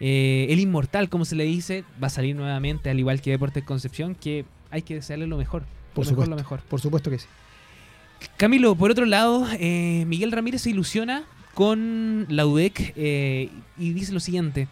Eh, 0.00 0.48
el 0.50 0.60
inmortal, 0.60 1.08
como 1.08 1.24
se 1.24 1.34
le 1.34 1.44
dice, 1.44 1.84
va 2.02 2.08
a 2.08 2.10
salir 2.10 2.36
nuevamente, 2.36 2.90
al 2.90 2.98
igual 2.98 3.22
que 3.22 3.30
Deportes 3.30 3.64
Concepción, 3.64 4.14
que 4.14 4.44
hay 4.70 4.82
que 4.82 4.96
desearle 4.96 5.26
lo 5.26 5.38
mejor. 5.38 5.64
Por 5.94 6.04
supuesto, 6.04 6.30
lo 6.30 6.36
mejor. 6.36 6.60
Por 6.60 6.78
supuesto 6.78 7.10
que 7.10 7.20
sí. 7.20 7.26
Camilo, 8.36 8.74
por 8.74 8.90
otro 8.90 9.06
lado, 9.06 9.46
eh, 9.58 10.04
Miguel 10.06 10.32
Ramírez 10.32 10.62
se 10.62 10.70
ilusiona 10.70 11.24
con 11.54 12.26
la 12.28 12.46
UDEC 12.46 12.92
eh, 12.96 13.50
y 13.78 13.92
dice 13.92 14.12
lo 14.12 14.20
siguiente: 14.20 14.68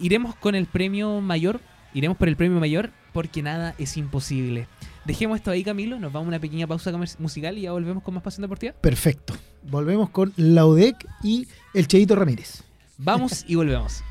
iremos 0.00 0.34
con 0.34 0.54
el 0.54 0.66
premio 0.66 1.20
mayor, 1.20 1.60
iremos 1.94 2.16
por 2.16 2.28
el 2.28 2.36
premio 2.36 2.58
mayor 2.60 2.90
porque 3.12 3.42
nada 3.42 3.74
es 3.78 3.96
imposible. 3.96 4.66
Dejemos 5.04 5.36
esto 5.36 5.50
ahí, 5.50 5.62
Camilo, 5.62 6.00
nos 6.00 6.12
vamos 6.12 6.26
a 6.26 6.28
una 6.28 6.40
pequeña 6.40 6.66
pausa 6.66 6.92
musical 7.18 7.56
y 7.58 7.62
ya 7.62 7.72
volvemos 7.72 8.02
con 8.02 8.14
más 8.14 8.22
Pasión 8.22 8.42
Deportiva. 8.42 8.72
Perfecto. 8.74 9.34
Volvemos 9.62 10.10
con 10.10 10.32
la 10.36 10.66
UDEC 10.66 11.06
y 11.22 11.46
el 11.74 11.86
Cheito 11.86 12.16
Ramírez. 12.16 12.62
Vamos 12.98 13.44
y 13.46 13.54
volvemos. 13.54 14.02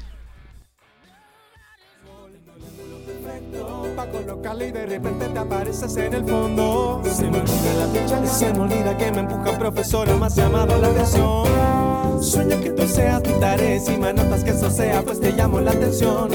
Y 4.59 4.71
de 4.71 4.85
repente 4.85 5.27
te 5.27 5.39
apareces 5.39 5.97
en 5.97 6.13
el 6.13 6.25
fondo. 6.25 7.01
Se 7.03 7.23
me 7.23 7.39
olvida 7.39 7.73
la 7.79 7.87
fecha 7.87 8.21
y 8.23 8.27
se 8.27 8.53
me 8.53 8.59
olvida 8.59 8.97
que 8.97 9.11
me 9.11 9.19
empuja 9.19 9.51
un 9.51 9.57
profesor 9.57 10.07
más 10.17 10.35
llamado 10.35 10.77
la 10.77 10.87
atención. 10.87 11.45
Sueño 12.21 12.59
que 12.61 12.71
tú 12.71 12.87
seas 12.87 13.21
mi 13.23 13.33
tarea 13.39 13.75
y 13.75 13.97
me 13.97 14.13
notas 14.13 14.43
que 14.43 14.51
eso 14.51 14.69
sea, 14.69 15.01
pues 15.01 15.19
te 15.19 15.31
llamo 15.31 15.59
la 15.59 15.71
atención. 15.71 16.29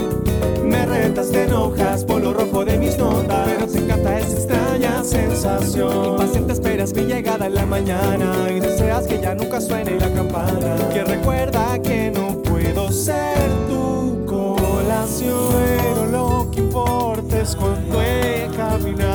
Me 0.64 0.86
retas, 0.86 1.30
te 1.30 1.44
enojas 1.44 2.04
por 2.04 2.20
lo 2.20 2.32
rojo 2.32 2.64
de 2.64 2.78
mis 2.78 2.98
notas, 2.98 3.48
pero 3.48 3.66
te 3.66 3.78
encanta 3.78 4.18
esa 4.18 4.36
extraña 4.36 5.04
sensación. 5.04 6.06
Impaciente 6.12 6.52
esperas 6.52 6.94
mi 6.94 7.02
llegada 7.02 7.46
en 7.46 7.54
la 7.54 7.66
mañana 7.66 8.50
y 8.50 8.60
deseas 8.60 9.06
que 9.06 9.20
ya 9.20 9.34
nunca 9.34 9.60
suene 9.60 9.98
la 9.98 10.12
campana. 10.12 10.76
Que 10.92 11.04
recuerda 11.04 11.78
que 11.80 12.10
no 12.10 12.42
puedo 12.42 12.90
ser 12.92 13.48
tu 13.68 14.24
colación, 14.26 15.79
cuando 17.49 18.02
he 18.02 18.50
caminado 18.54 19.09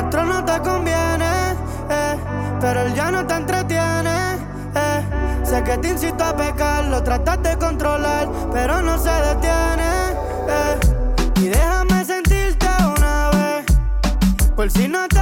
otro 0.00 0.24
no 0.24 0.44
te 0.44 0.58
conviene, 0.60 1.52
eh, 1.90 2.16
pero 2.60 2.82
él 2.82 2.94
ya 2.94 3.10
no 3.10 3.26
te 3.26 3.34
entretiene. 3.34 4.34
Eh. 4.74 5.02
Sé 5.44 5.62
que 5.62 5.78
te 5.78 5.88
incito 5.88 6.24
a 6.24 6.34
pecar, 6.36 6.84
lo 6.84 7.02
tratas 7.02 7.42
de 7.42 7.56
controlar, 7.56 8.28
pero 8.52 8.80
no 8.82 8.98
se 8.98 9.10
detiene. 9.10 9.90
Eh. 10.48 10.78
Y 11.36 11.48
déjame 11.48 12.04
sentirte 12.04 12.66
una 12.96 13.30
vez, 13.30 13.66
por 14.54 14.70
si 14.70 14.88
no 14.88 15.06
te 15.08 15.19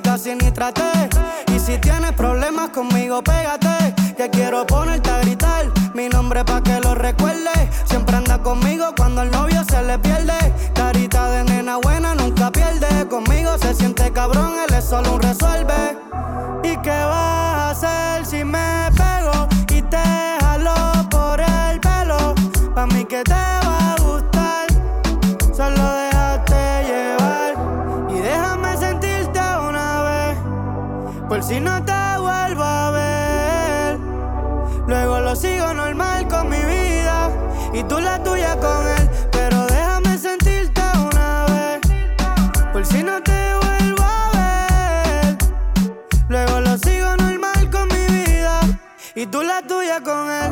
casi 0.00 0.34
ni 0.34 0.50
traté. 0.50 1.08
Y 1.54 1.58
si 1.58 1.78
tienes 1.78 2.12
problemas 2.12 2.70
conmigo, 2.70 3.22
pégate. 3.22 3.94
Que 4.16 4.28
quiero 4.30 4.66
ponerte 4.66 5.10
a 5.10 5.20
gritar 5.20 5.66
mi 5.94 6.08
nombre 6.08 6.44
pa' 6.44 6.62
que 6.62 6.80
lo 6.80 6.94
recuerde. 6.94 7.50
Siempre 7.84 8.16
anda 8.16 8.38
conmigo 8.38 8.92
cuando 8.96 9.22
el 9.22 9.30
novio 9.30 9.62
se 9.68 9.82
le 9.82 9.98
pierde. 9.98 10.38
Carita 10.74 11.30
de 11.30 11.44
nena 11.44 11.76
buena 11.76 12.14
nunca 12.14 12.50
pierde. 12.50 13.06
Conmigo 13.08 13.56
se 13.58 13.74
siente 13.74 14.12
cabrón, 14.12 14.54
él 14.66 14.74
es 14.74 14.84
solo 14.84 15.14
un 15.14 15.22
resuelve. 15.22 15.98
¿Y 16.62 16.76
qué 16.78 16.90
vas 16.90 17.82
a 17.82 18.16
hacer 18.16 18.26
si 18.26 18.44
me 18.44 18.90
pego 18.96 19.48
si 31.48 31.60
no 31.60 31.82
te 31.82 31.92
vuelvo 32.18 32.62
a 32.62 32.90
ver. 32.90 33.98
Luego 34.86 35.20
lo 35.20 35.34
sigo 35.34 35.72
normal 35.72 36.28
con 36.28 36.50
mi 36.50 36.58
vida 36.58 37.30
y 37.72 37.82
tú 37.84 38.00
la 38.00 38.22
tuya 38.22 38.54
con 38.60 38.86
él, 38.86 39.08
pero 39.32 39.66
déjame 39.66 40.18
sentirte 40.18 40.82
una 41.10 41.46
vez, 41.46 41.80
por 42.70 42.84
si 42.84 43.02
no 43.02 43.22
te 43.22 43.54
vuelvo 43.62 44.02
a 44.02 44.30
ver. 44.36 45.38
Luego 46.28 46.60
lo 46.60 46.76
sigo 46.76 47.16
normal 47.16 47.70
con 47.70 47.88
mi 47.88 48.06
vida 48.14 48.60
y 49.14 49.24
tú 49.24 49.42
la 49.42 49.62
tuya 49.62 50.02
con 50.02 50.30
él. 50.30 50.47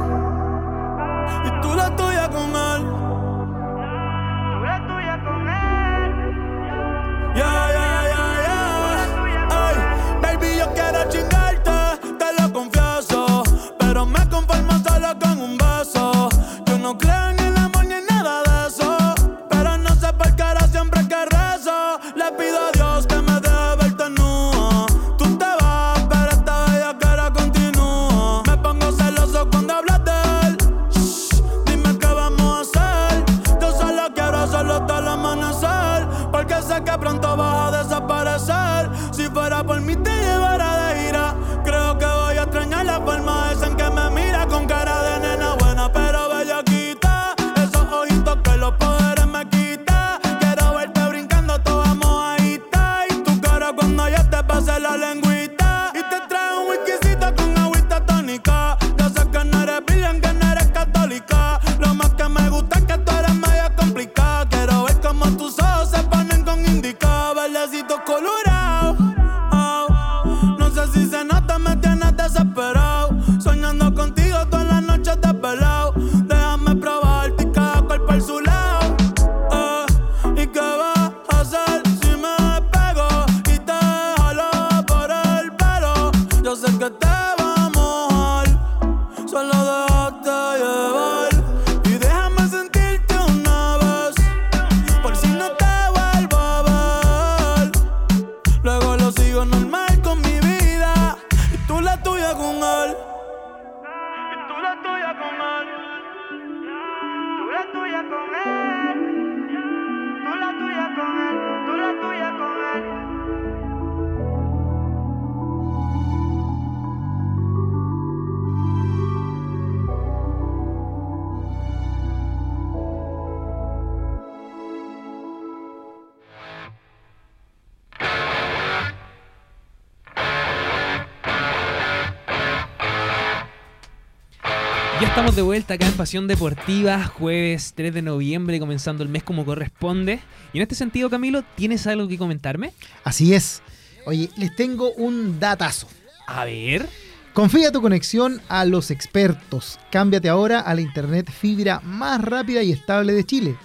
Estamos 135.17 135.35
de 135.35 135.41
vuelta 135.41 135.73
acá 135.73 135.87
en 135.87 135.95
Pasión 135.95 136.29
Deportiva, 136.29 137.03
jueves 137.07 137.73
3 137.75 137.95
de 137.95 138.03
noviembre, 138.03 138.61
comenzando 138.61 139.03
el 139.03 139.09
mes 139.09 139.23
como 139.23 139.47
corresponde. 139.47 140.21
Y 140.53 140.59
en 140.59 140.63
este 140.63 140.75
sentido, 140.75 141.09
Camilo, 141.09 141.43
¿tienes 141.55 141.87
algo 141.87 142.07
que 142.07 142.19
comentarme? 142.19 142.75
Así 143.03 143.33
es. 143.33 143.63
Oye, 144.05 144.29
les 144.37 144.55
tengo 144.55 144.93
un 144.93 145.41
datazo. 145.41 145.89
A 146.27 146.45
ver. 146.45 146.87
Confía 147.33 147.73
tu 147.73 147.81
conexión 147.81 148.43
a 148.51 148.67
los 148.67 148.91
expertos. 148.91 149.81
Cámbiate 149.91 150.29
ahora 150.29 150.61
a 150.61 150.75
la 150.75 150.83
internet 150.83 151.31
fibra 151.31 151.81
más 151.81 152.21
rápida 152.21 152.63
y 152.63 152.73
estable 152.73 153.15
de 153.15 153.25
Chile. 153.25 153.57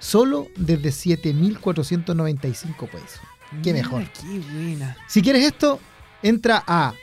Solo 0.00 0.48
desde 0.56 0.88
7.495 0.88 2.90
pesos. 2.90 3.20
Qué 3.62 3.72
mejor. 3.72 4.10
Qué 4.10 4.40
buena. 4.52 4.96
Si 5.06 5.22
quieres 5.22 5.44
esto, 5.44 5.78
entra 6.24 6.64
a 6.66 6.94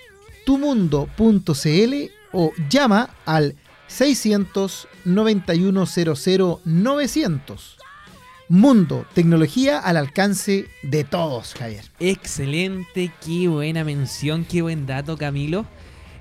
tumundo.cl 0.46 1.94
o 2.34 2.52
llama 2.70 3.10
al 3.26 3.56
600 3.88 4.88
9100 5.06 6.60
900. 6.64 7.78
Mundo, 8.50 9.06
tecnología 9.14 9.80
al 9.80 9.98
alcance 9.98 10.68
de 10.84 11.04
todos, 11.04 11.56
Javier. 11.56 11.86
Excelente, 12.00 13.12
qué 13.26 13.48
buena 13.48 13.84
mención, 13.84 14.46
qué 14.46 14.62
buen 14.62 14.86
dato, 14.86 15.18
Camilo. 15.18 15.66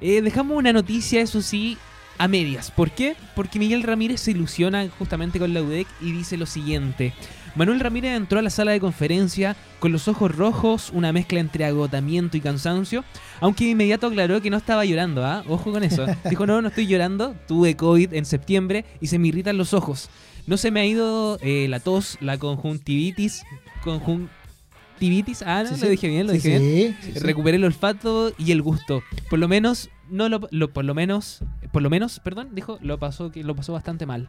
Eh, 0.01 0.23
dejamos 0.23 0.57
una 0.57 0.73
noticia, 0.73 1.21
eso 1.21 1.43
sí, 1.43 1.77
a 2.19 2.29
medias. 2.29 2.71
¿Por 2.71 2.91
qué? 2.91 3.17
Porque 3.35 3.59
Miguel 3.59 3.83
Ramírez 3.83 4.21
se 4.21 4.31
ilusiona 4.31 4.89
justamente 4.99 5.39
con 5.39 5.53
la 5.53 5.63
UDEC 5.63 5.87
y 6.01 6.13
dice 6.13 6.37
lo 6.37 6.47
siguiente. 6.47 7.13
Manuel 7.55 7.81
Ramírez 7.81 8.17
entró 8.17 8.39
a 8.39 8.43
la 8.43 8.49
sala 8.51 8.73
de 8.73 8.81
conferencia 8.81 9.57
con 9.79 9.93
los 9.93 10.09
ojos 10.09 10.35
rojos, 10.35 10.91
una 10.95 11.13
mezcla 11.13 11.39
entre 11.41 11.65
agotamiento 11.67 12.37
y 12.37 12.41
cansancio, 12.41 13.05
aunque 13.41 13.65
de 13.65 13.71
inmediato 13.71 14.07
aclaró 14.07 14.41
que 14.41 14.49
no 14.51 14.57
estaba 14.57 14.85
llorando, 14.87 15.25
¿ah? 15.27 15.45
Ojo 15.49 15.71
con 15.71 15.85
eso. 15.85 16.07
Dijo, 16.31 16.47
no, 16.47 16.63
no 16.63 16.69
estoy 16.69 16.87
llorando, 16.87 17.35
tuve 17.47 17.77
COVID 17.77 18.15
en 18.15 18.25
septiembre 18.25 18.85
y 19.01 19.09
se 19.09 19.19
me 19.19 19.29
irritan 19.29 19.59
los 19.59 19.75
ojos. 19.75 20.09
No 20.47 20.57
se 20.57 20.71
me 20.71 20.81
ha 20.81 20.87
ido 20.87 21.39
eh, 21.43 21.67
la 21.69 21.79
tos, 21.79 22.17
la 22.21 22.39
conjuntivitis, 22.39 23.43
conjuntivitis, 23.85 25.43
ah, 25.43 25.65
no, 25.65 25.77
Sí, 25.77 25.83
lo 25.83 25.89
dije 25.91 26.09
bien, 26.09 26.27
lo 26.27 26.33
Sí, 26.33 26.39
dije 26.39 26.59
bien. 26.59 26.97
sí, 27.03 27.13
sí. 27.13 27.19
Recuperé 27.19 27.57
el 27.59 27.65
olfato 27.65 28.33
y 28.39 28.53
el 28.53 28.63
gusto. 28.63 29.03
Por 29.31 29.39
lo 29.39 29.47
menos, 29.49 29.91
no 30.11 30.29
lo, 30.29 30.41
lo- 30.51 30.73
por 30.73 30.85
lo 30.85 30.95
menos 30.95 31.41
por 31.73 31.83
lo 31.83 31.91
menos, 31.91 32.21
perdón, 32.21 32.51
dijo, 32.53 32.79
lo 32.83 32.99
pasó, 32.99 33.33
que 33.33 33.43
lo 33.43 33.57
pasó 33.57 33.73
bastante 33.73 34.05
mal. 34.07 34.29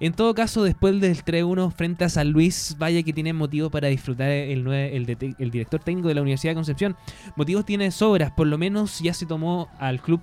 En 0.00 0.12
todo 0.12 0.34
caso, 0.34 0.62
después 0.62 1.00
del 1.00 1.16
3-1 1.24 1.72
frente 1.72 2.04
a 2.04 2.08
San 2.08 2.30
Luis, 2.30 2.76
vaya 2.78 3.02
que 3.02 3.12
tiene 3.12 3.32
motivo 3.32 3.70
para 3.70 3.88
disfrutar 3.88 4.28
el, 4.30 4.66
el, 4.66 5.34
el, 5.38 5.50
director 5.50 5.80
técnico 5.80 6.08
de 6.08 6.14
la 6.14 6.22
Universidad 6.22 6.52
de 6.52 6.56
Concepción. 6.56 6.96
Motivos 7.36 7.64
tiene 7.64 7.90
sobras, 7.90 8.32
por 8.32 8.46
lo 8.46 8.58
menos 8.58 9.00
ya 9.00 9.12
se 9.12 9.26
tomó 9.26 9.68
al 9.78 10.00
club, 10.00 10.20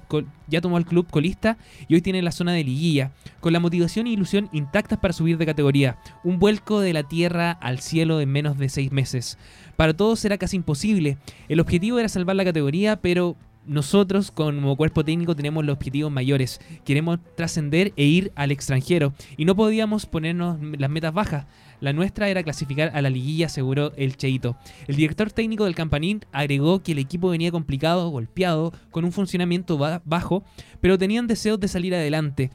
ya 0.48 0.62
tomó 0.62 0.78
al 0.78 0.86
club 0.86 1.08
colista 1.10 1.58
y 1.88 1.96
hoy 1.96 2.02
tiene 2.02 2.22
la 2.22 2.32
zona 2.32 2.54
de 2.54 2.64
liguilla, 2.64 3.12
con 3.40 3.54
la 3.54 3.60
motivación 3.60 4.08
e 4.08 4.12
ilusión 4.12 4.50
intactas 4.52 5.00
para 5.00 5.14
subir 5.14 5.38
de 5.38 5.46
categoría. 5.46 5.98
Un 6.24 6.40
vuelco 6.40 6.80
de 6.80 6.94
la 6.94 7.04
tierra 7.04 7.52
al 7.52 7.80
cielo 7.80 8.22
en 8.22 8.30
menos 8.30 8.58
de 8.58 8.70
seis 8.70 8.92
meses. 8.92 9.38
Para 9.76 9.94
todos 9.94 10.24
era 10.26 10.38
casi 10.38 10.58
imposible. 10.58 11.18
El 11.50 11.60
objetivo 11.60 12.00
era 12.00 12.10
salvar 12.10 12.36
la 12.36 12.46
categoría, 12.46 12.98
pero 12.98 13.36
nosotros 13.66 14.32
como 14.32 14.76
cuerpo 14.76 15.04
técnico 15.04 15.36
tenemos 15.36 15.66
los 15.66 15.76
objetivos 15.76 16.12
mayores. 16.12 16.60
Queremos 16.84 17.20
trascender 17.36 17.94
e 17.96 18.06
ir 18.06 18.32
al 18.36 18.52
extranjero. 18.52 19.14
Y 19.38 19.46
no 19.46 19.56
podíamos 19.56 20.06
ponernos 20.06 20.58
las 20.78 20.90
metas 20.90 21.14
bajas. 21.14 21.46
La 21.80 21.94
nuestra 21.94 22.30
era 22.30 22.44
clasificar 22.44 22.92
a 22.94 23.02
la 23.02 23.10
liguilla, 23.10 23.48
aseguró 23.48 23.92
el 23.96 24.16
Cheito. 24.16 24.56
El 24.88 24.96
director 24.96 25.32
técnico 25.32 25.66
del 25.66 25.76
Campanín 25.76 26.22
agregó 26.32 26.84
que 26.84 26.92
el 26.92 27.00
equipo 27.00 27.30
venía 27.30 27.52
complicado, 27.52 28.10
golpeado, 28.10 28.72
con 28.92 29.04
un 29.04 29.12
funcionamiento 29.12 29.78
bajo, 30.06 30.44
pero 30.80 30.98
tenían 30.98 31.28
deseos 31.28 31.60
de 31.60 31.68
salir 31.68 31.96
adelante, 31.96 32.52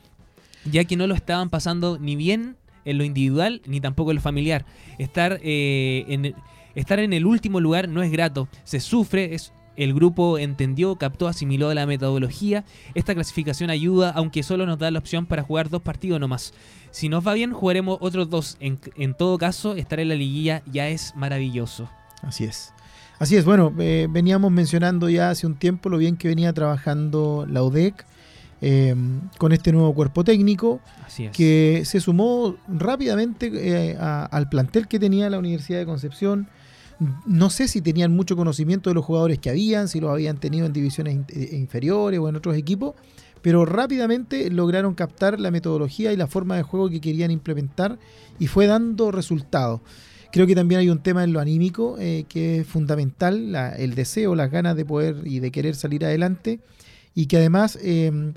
ya 0.65 0.85
que 0.85 0.97
no 0.97 1.09
lo 1.09 1.15
estaban 1.15 1.51
pasando 1.51 1.99
ni 1.99 2.15
bien 2.15 2.57
en 2.85 2.99
lo 2.99 3.05
individual 3.05 3.63
ni 3.67 3.81
tampoco 3.81 4.13
en 4.13 4.17
lo 4.17 4.21
familiar. 4.23 4.65
Estar, 4.99 5.41
eh, 5.43 6.05
en, 6.09 6.35
estar 6.77 7.01
en 7.01 7.13
el 7.13 7.27
último 7.27 7.59
lugar 7.59 7.89
no 7.89 8.03
es 8.03 8.13
grato, 8.13 8.49
se 8.63 8.79
sufre, 8.79 9.35
es 9.35 9.53
el 9.77 9.95
grupo 9.95 10.39
entendió, 10.39 10.97
captó, 10.97 11.29
asimiló 11.29 11.73
la 11.75 11.87
metodología. 11.87 12.65
Esta 12.95 13.15
clasificación 13.15 13.71
ayuda, 13.71 14.11
aunque 14.11 14.43
solo 14.43 14.67
nos 14.67 14.79
da 14.79 14.91
la 14.91 14.99
opción 14.99 15.27
para 15.27 15.43
jugar 15.43 15.71
dos 15.71 15.83
partidos 15.83 16.21
nomás. 16.21 16.53
Si 16.91 17.09
nos 17.09 17.27
va 17.27 17.35
bien, 17.35 17.53
jugaremos 17.53 17.99
otros 18.01 18.31
dos. 18.31 18.57
En, 18.61 19.15
todo 19.15 19.39
caso, 19.39 19.75
estar 19.75 20.01
en 20.01 20.09
la 20.09 20.15
liguilla 20.15 20.63
ya 20.73 20.89
es 20.89 21.15
maravilloso. 21.15 21.89
Así 22.23 22.45
es. 22.45 22.73
Así 23.19 23.37
es, 23.37 23.45
bueno, 23.45 23.73
eh, 23.79 24.09
veníamos 24.11 24.51
mencionando 24.51 25.09
ya 25.09 25.31
hace 25.31 25.47
un 25.47 25.55
tiempo 25.55 25.89
lo 25.89 25.97
bien 25.97 26.17
que 26.17 26.29
venía 26.29 26.53
trabajando 26.53 27.47
la 27.49 27.63
UDEC 27.63 28.05
em, 28.61 29.21
con 29.39 29.53
este 29.53 29.73
nuevo 29.73 29.95
cuerpo 29.95 30.23
técnico 30.23 30.81
que 31.33 31.83
se 31.87 32.01
sumó 32.01 32.57
rápidamente 32.69 33.51
eh, 33.55 33.97
al 33.99 34.51
plantel 34.51 34.87
que 34.87 34.99
tenía 34.99 35.31
la 35.31 35.39
Universidad 35.39 35.79
de 35.79 35.87
Concepción 35.87 36.47
no 37.27 37.51
sé 37.51 37.69
si 37.69 37.81
tenían 37.81 38.13
mucho 38.13 38.37
conocimiento 38.37 38.91
de 38.91 38.95
los 38.95 39.05
jugadores 39.05 39.39
que 39.39 39.51
habían, 39.51 39.89
si 39.89 40.01
los 40.01 40.11
habían 40.11 40.39
tenido 40.39 40.67
en 40.67 40.73
divisiones 40.73 41.19
eh, 41.29 41.57
inferiores 41.57 42.21
o 42.21 42.29
en 42.29 42.37
otros 42.37 42.57
equipos, 42.57 42.95
pero 43.43 43.65
rápidamente 43.65 44.51
lograron 44.51 44.95
captar 44.95 45.39
la 45.39 45.51
metodología 45.51 46.13
y 46.13 46.17
la 46.17 46.27
forma 46.27 46.57
de 46.57 46.63
juego 46.63 46.89
que 46.91 47.01
querían 47.01 47.31
implementar 47.31 47.99
y 48.39 48.47
fue 48.47 48.67
dando 48.67 49.13
resultados. 49.13 49.81
Creo 50.33 50.47
que 50.47 50.55
también 50.55 50.81
hay 50.81 50.91
un 50.91 50.99
tema 50.99 51.23
en 51.25 51.33
lo 51.33 51.41
anímico 51.41 51.97
eh, 51.99 52.25
que 52.29 52.61
es 52.61 52.67
fundamental, 52.67 53.55
el 53.79 53.95
deseo, 53.95 54.35
las 54.35 54.51
ganas 54.51 54.77
de 54.77 54.85
poder 54.85 55.23
y 55.25 55.41
de 55.41 55.51
querer 55.51 55.77
salir 55.77 56.05
adelante 56.05 56.61
y 57.15 57.27
que 57.27 57.37
además 57.37 57.79
eh, 57.83 58.33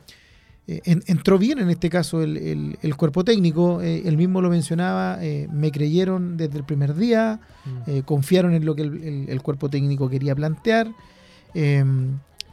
eh, 0.72 0.82
entró 1.08 1.40
bien 1.40 1.58
en 1.58 1.72
este 1.72 1.90
caso 1.90 2.22
el, 2.22 2.96
cuerpo 2.96 3.24
técnico, 3.24 3.82
eh, 3.82 4.04
él 4.06 4.18
mismo 4.18 4.40
lo 4.40 4.52
mencionaba, 4.52 5.18
eh, 5.20 5.48
me 5.52 5.72
creyeron 5.72 6.38
desde 6.38 6.60
el 6.60 6.64
primer 6.64 6.94
día, 6.94 7.40
mm. 7.66 8.02
confiaron 8.02 8.54
en 8.54 8.66
lo 8.66 8.76
que 8.76 8.84
el, 8.84 9.42
cuerpo 9.42 9.68
técnico 9.68 10.08
quería 10.08 10.36
plantear, 10.36 10.92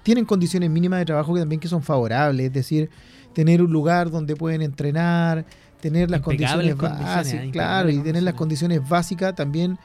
tienen 0.03 0.25
condiciones 0.25 0.71
mínimas 0.71 1.01
de 1.01 1.05
trabajo 1.05 1.35
que 1.35 1.41
también 1.41 1.61
que 1.61 1.69
son 1.69 1.83
favorables, 1.83 2.47
es 2.47 2.53
decir, 2.55 2.89
tener 3.35 3.61
un 3.61 3.71
lugar 3.71 4.11
donde 4.11 4.35
pueden 4.35 4.63
entrenar, 4.63 5.45
tener 5.83 6.11
las 6.11 6.23
condiciones, 6.23 6.75
básicas, 6.75 7.51
claro, 7.53 7.91
y 7.91 7.99
tener 7.99 8.23
las 8.23 8.33
condiciones 8.35 8.89
básicas 8.89 9.35
también 9.35 9.79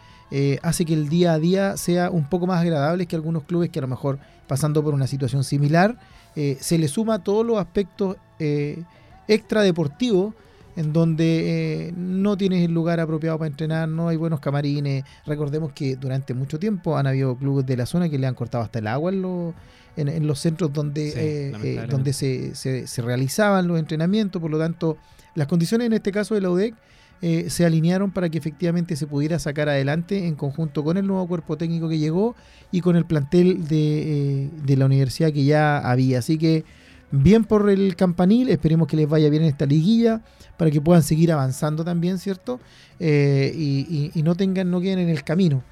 hace 0.62 0.86
que 0.86 0.94
el 0.94 1.10
día 1.10 1.34
a 1.34 1.40
día 1.40 1.78
sea 1.78 2.10
un 2.10 2.30
poco 2.30 2.48
más 2.48 2.62
agradable 2.62 3.06
que 3.06 3.16
algunos 3.16 3.44
clubes 3.44 3.70
que 3.70 3.80
a 3.80 3.82
lo 3.82 3.88
mejor 3.88 4.20
pasando 4.52 4.84
por 4.84 4.94
una 4.94 5.08
situación 5.08 5.46
similar, 5.46 5.98
eh, 6.36 6.58
se 6.60 6.78
le 6.78 6.90
suma 6.90 7.24
todos 7.24 7.46
los 7.46 7.58
aspectos 7.58 8.18
eh, 8.38 8.84
extradeportivos 9.28 10.34
en 10.76 10.92
donde 10.92 11.88
eh, 11.88 11.94
no 11.96 12.36
tienes 12.36 12.64
el 12.66 12.74
lugar 12.74 13.00
apropiado 13.00 13.38
para 13.38 13.48
entrenar, 13.48 13.88
no 13.88 14.10
hay 14.10 14.18
buenos 14.18 14.42
camarines. 14.42 15.06
Recordemos 15.26 15.72
que 15.72 15.96
durante 15.96 16.34
mucho 16.34 16.60
tiempo 16.60 16.98
han 16.98 17.08
habido 17.08 17.38
clubes 17.38 17.66
de 17.66 17.78
la 17.78 17.86
zona 17.86 18.10
que 18.10 18.18
le 18.18 18.28
han 18.28 18.36
cortado 18.36 18.64
hasta 18.64 18.80
el 18.80 18.88
agua 18.88 19.12
en, 19.12 20.28
los 20.28 20.40
centros 20.40 20.74
donde, 20.74 21.88
donde 21.90 22.12
se, 22.12 22.54
se, 22.54 23.02
realizaban 23.02 23.70
los 23.70 23.80
entrenamientos, 23.80 24.42
por 24.42 24.52
lo 24.52 24.60
tanto, 24.60 24.98
las 25.34 25.48
condiciones 25.48 25.88
en 25.88 25.94
este 25.94 26.12
caso 26.12 26.36
de 26.36 26.42
la 26.42 26.50
UDEC 26.50 26.76
eh, 27.24 27.52
se 27.52 27.66
alinearon 27.66 28.10
para 28.10 28.30
que 28.30 28.40
efectivamente 28.40 28.96
se 28.96 29.06
pudiera 29.06 29.38
sacar 29.38 29.70
adelante 29.70 30.28
en 30.28 30.34
conjunto 30.34 30.84
con 30.84 30.98
el 30.98 31.06
nuevo 31.06 31.28
cuerpo 31.28 31.56
técnico 31.56 31.88
que 31.88 32.00
llegó 32.00 32.36
y 32.72 32.82
con 32.82 32.96
el 32.96 33.06
plantel 33.06 33.68
de, 33.68 34.50
eh, 34.68 34.76
la 34.76 34.86
universidad 34.86 35.32
que 35.32 35.44
ya 35.44 35.78
había. 35.78 36.18
Así 36.18 36.40
que 36.40 36.66
bien 37.12 37.44
por 37.44 37.70
el 37.70 37.96
campanil, 37.96 38.50
esperemos 38.50 38.88
que 38.88 38.98
les 38.98 39.08
vaya 39.08 39.30
bien 39.30 39.44
en 39.44 39.50
esta 39.50 39.68
liguilla 39.68 40.22
para 40.58 40.72
que 40.72 40.82
puedan 40.82 41.04
seguir 41.04 41.32
avanzando 41.32 41.86
también, 41.86 42.18
¿cierto? 42.18 42.60
Eh, 43.00 43.54
y, 43.56 44.24
no 44.24 44.34
tengan, 44.36 44.72
no 44.72 44.82
queden 44.82 45.00
en 45.00 45.10
el 45.10 45.24
camino. 45.24 45.64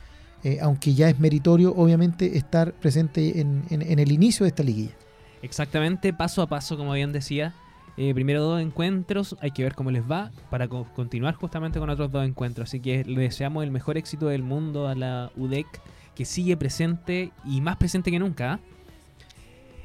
aunque 0.62 0.94
ya 0.94 1.10
es 1.10 1.20
meritorio, 1.20 1.74
obviamente, 1.76 2.38
estar 2.38 2.74
presente 2.74 3.42
en, 3.42 3.64
en 3.70 4.00
el 4.00 4.12
inicio 4.12 4.44
de 4.44 4.50
esta 4.50 4.64
liguilla. 4.64 4.94
Exactamente, 5.42 6.14
paso 6.14 6.42
a 6.42 6.48
paso, 6.48 6.78
como 6.78 6.94
bien 6.94 7.12
decía, 7.12 7.54
eh, 8.02 8.14
primero 8.14 8.42
dos 8.42 8.62
encuentros, 8.62 9.36
hay 9.42 9.52
que 9.52 9.62
ver 9.62 9.76
cómo 9.76 9.92
les 9.92 10.10
va 10.10 10.32
para 10.50 10.70
continuar 10.70 11.36
justamente 11.36 11.80
con 11.80 11.90
otros 11.90 12.10
dos 12.10 12.26
encuentros. 12.26 12.70
Así 12.70 12.80
que 12.80 13.04
le 13.04 13.20
deseamos 13.20 13.62
el 13.62 13.72
mejor 13.72 13.98
éxito 13.98 14.28
del 14.28 14.42
mundo 14.42 14.88
a 14.88 14.96
la 14.96 15.34
UDEC, 15.36 15.68
que 16.16 16.24
sigue 16.24 16.56
presente 16.56 17.34
y 17.44 17.60
más 17.60 17.76
presente 17.76 18.10
que 18.10 18.18
nunca. 18.18 18.54
¿ah? 18.54 18.60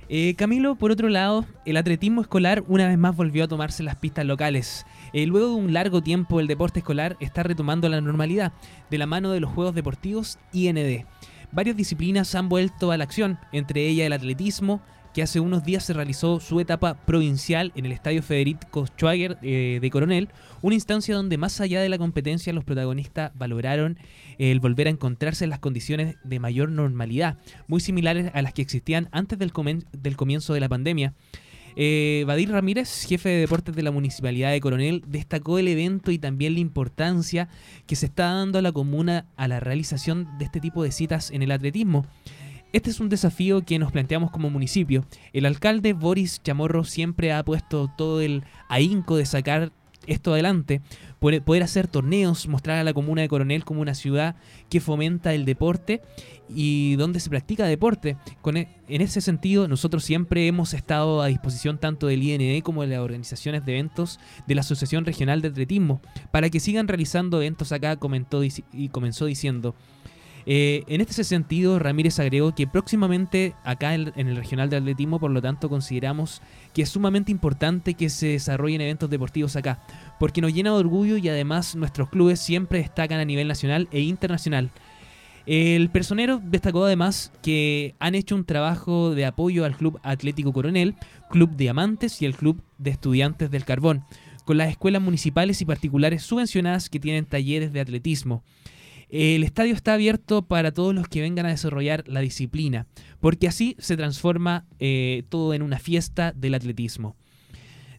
Eh, 0.09 0.37
Camilo, 0.37 0.77
por 0.77 0.92
otro 0.92 1.09
lado, 1.09 1.44
el 1.66 1.77
atletismo 1.77 2.20
escolar 2.20 2.62
una 2.68 2.87
vez 2.87 2.96
más 2.96 3.16
volvió 3.16 3.42
a 3.42 3.48
tomarse 3.48 3.83
las 3.83 3.96
pistas 3.96 4.24
locales. 4.24 4.87
Eh, 5.12 5.27
luego 5.27 5.48
de 5.48 5.55
un 5.55 5.72
largo 5.72 6.00
tiempo, 6.00 6.38
el 6.38 6.46
deporte 6.46 6.79
escolar 6.79 7.16
está 7.18 7.42
retomando 7.42 7.88
la 7.88 8.00
normalidad 8.00 8.53
de 8.92 8.98
la 8.98 9.07
mano 9.07 9.33
de 9.33 9.40
los 9.40 9.50
Juegos 9.50 9.74
Deportivos 9.74 10.38
IND. 10.53 11.05
Varias 11.50 11.77
disciplinas 11.77 12.33
han 12.37 12.48
vuelto 12.48 12.92
a 12.92 12.96
la 12.96 13.03
acción, 13.03 13.40
entre 13.50 13.88
ellas 13.88 14.07
el 14.07 14.12
atletismo, 14.12 14.83
que 15.14 15.22
hace 15.22 15.38
unos 15.38 15.64
días 15.64 15.85
se 15.85 15.92
realizó 15.92 16.40
su 16.40 16.59
etapa 16.59 16.94
provincial 16.94 17.72
en 17.77 17.87
el 17.87 17.92
Estadio 17.92 18.20
Federico 18.20 18.85
Schwager 18.87 19.38
eh, 19.42 19.79
de 19.81 19.90
Coronel, 19.90 20.29
una 20.61 20.74
instancia 20.74 21.14
donde 21.14 21.38
más 21.38 21.61
allá 21.61 21.81
de 21.81 21.88
la 21.88 21.98
competencia 21.98 22.53
los 22.53 22.64
protagonistas 22.64 23.31
valoraron 23.37 23.96
el 24.38 24.59
volver 24.59 24.88
a 24.88 24.90
encontrarse 24.90 25.44
en 25.44 25.50
las 25.50 25.61
condiciones 25.61 26.16
de 26.24 26.40
mayor 26.40 26.68
normalidad, 26.68 27.38
muy 27.68 27.81
similares 27.81 28.33
a 28.35 28.42
las 28.42 28.53
que 28.53 28.62
existían 28.62 29.09
antes 29.12 29.38
del, 29.38 29.53
comienzo 29.53 30.53
de 30.53 30.61
la 30.61 30.68
pandemia. 30.68 31.14
Eh, 31.77 32.24
Badir 32.27 32.50
Ramírez, 32.50 33.07
jefe 33.07 33.29
de 33.29 33.40
deportes 33.40 33.74
de 33.74 33.83
la 33.83 33.92
Municipalidad 33.92 34.50
de 34.50 34.61
Coronel, 34.61 35.05
destacó 35.07 35.61
el 35.61 35.68
evento 35.68 36.11
y 36.11 36.18
también 36.18 36.55
la 36.55 36.61
importancia 36.61 37.48
que 37.87 37.94
se 37.94 38.07
está 38.07 38.33
dando 38.33 38.59
a 38.59 38.62
la 38.62 38.72
comuna 38.72 39.27
a 39.37 39.46
la 39.46 39.61
realización 39.61 40.29
de 40.38 40.44
este 40.44 40.61
tipo 40.61 40.83
de 40.83 40.90
citas 40.90 41.31
en 41.31 41.42
el 41.42 41.53
atletismo. 41.53 42.05
Este 42.74 42.90
es 42.90 42.98
un 42.98 43.08
desafío 43.08 43.64
que 43.64 43.78
nos 43.78 43.92
planteamos 43.92 44.32
como 44.32 44.50
municipio. 44.50 45.06
El 45.32 45.46
alcalde 45.46 45.92
Boris 45.92 46.42
Chamorro 46.42 46.82
siempre 46.82 47.32
ha 47.32 47.44
puesto 47.44 47.88
todo 47.96 48.20
el 48.20 48.42
ahínco 48.68 49.16
de 49.16 49.26
sacar 49.26 49.70
esto 50.08 50.32
adelante, 50.32 50.82
poder 51.20 51.62
hacer 51.62 51.87
torneos, 51.87 52.48
mostrar 52.48 52.78
a 52.78 52.82
la 52.82 52.92
comuna 52.92 53.22
de 53.22 53.28
Coronel 53.28 53.64
como 53.64 53.80
una 53.80 53.94
ciudad 53.94 54.34
que 54.70 54.80
fomenta 54.80 55.34
el 55.34 55.44
deporte 55.44 56.02
y 56.48 56.96
donde 56.96 57.20
se 57.20 57.30
practica 57.30 57.64
deporte. 57.64 58.16
E, 58.44 58.68
en 58.88 59.00
ese 59.00 59.20
sentido, 59.20 59.68
nosotros 59.68 60.02
siempre 60.02 60.48
hemos 60.48 60.74
estado 60.74 61.22
a 61.22 61.28
disposición 61.28 61.78
tanto 61.78 62.08
del 62.08 62.24
IND 62.24 62.60
como 62.64 62.82
de 62.82 62.88
las 62.88 62.98
organizaciones 62.98 63.64
de 63.64 63.70
eventos 63.70 64.18
de 64.48 64.56
la 64.56 64.62
Asociación 64.62 65.04
Regional 65.04 65.42
de 65.42 65.48
Atletismo 65.48 66.02
para 66.32 66.50
que 66.50 66.58
sigan 66.58 66.88
realizando 66.88 67.37
eventos 67.40 67.70
acá, 67.70 67.94
comentó 67.94 68.42
y 68.42 68.88
comenzó 68.88 69.26
diciendo. 69.26 69.76
Eh, 70.46 70.85
en 70.88 71.00
este 71.00 71.24
sentido, 71.24 71.78
Ramírez 71.78 72.18
agregó 72.18 72.54
que 72.54 72.66
próximamente 72.66 73.54
acá 73.64 73.94
en, 73.94 74.12
el 74.16 74.37
regional 74.37 74.68
de 74.68 74.76
atletismo, 74.76 75.18
por 75.18 75.30
lo 75.30 75.40
tanto, 75.40 75.68
consideramos 75.68 76.42
que 76.74 76.83
es 76.83 76.90
sumamente 76.90 77.33
importante 77.33 77.94
que 77.94 78.11
se 78.11 78.28
desarrollen 78.28 78.80
eventos 78.83 79.09
deportivos 79.09 79.57
acá, 79.57 79.80
porque 80.20 80.40
nos 80.40 80.52
llena 80.52 80.70
de 80.70 80.76
orgullo 80.76 81.16
y 81.16 81.28
además 81.28 81.76
nuestros 81.76 82.11
clubes 82.11 82.40
siempre 82.40 82.80
destacan 82.80 83.20
a 83.20 83.24
nivel 83.24 83.48
nacional 83.48 83.88
e 83.90 84.00
internacional. 84.00 84.70
El 85.46 85.90
personero 85.90 86.40
destacó 86.42 86.85
además 86.85 87.30
que 87.42 87.94
han 87.98 88.14
hecho 88.14 88.35
un 88.35 88.44
trabajo 88.44 89.14
de 89.14 89.26
apoyo 89.26 89.66
al 89.66 89.76
Club 89.76 90.00
Atlético 90.02 90.54
Coronel, 90.54 90.94
Club 91.30 91.54
Diamantes 91.57 92.22
y 92.22 92.24
el 92.24 92.35
Club 92.35 92.62
de 92.78 92.90
Estudiantes 92.90 93.50
del 93.50 93.66
Carbón, 93.66 94.04
con 94.46 94.57
las 94.57 94.70
escuelas 94.70 95.02
municipales 95.02 95.61
y 95.61 95.66
particulares 95.66 96.22
subvencionadas 96.22 96.88
que 96.88 97.00
tienen 97.00 97.26
talleres 97.26 97.72
de 97.72 97.80
atletismo. 97.80 98.42
El 99.08 99.44
estadio 99.44 99.74
está 99.74 99.94
abierto 99.94 100.42
para 100.42 100.72
todos 100.72 100.94
los 100.94 101.08
que 101.08 101.20
vengan 101.20 101.46
a 101.46 101.50
desarrollar 101.50 102.04
la 102.06 102.20
disciplina, 102.20 102.86
porque 103.20 103.48
así 103.48 103.76
se 103.78 103.96
transforma 103.96 104.66
eh, 104.78 105.24
todo 105.28 105.54
en 105.54 105.62
una 105.62 105.78
fiesta 105.78 106.32
del 106.32 106.54
atletismo. 106.54 107.16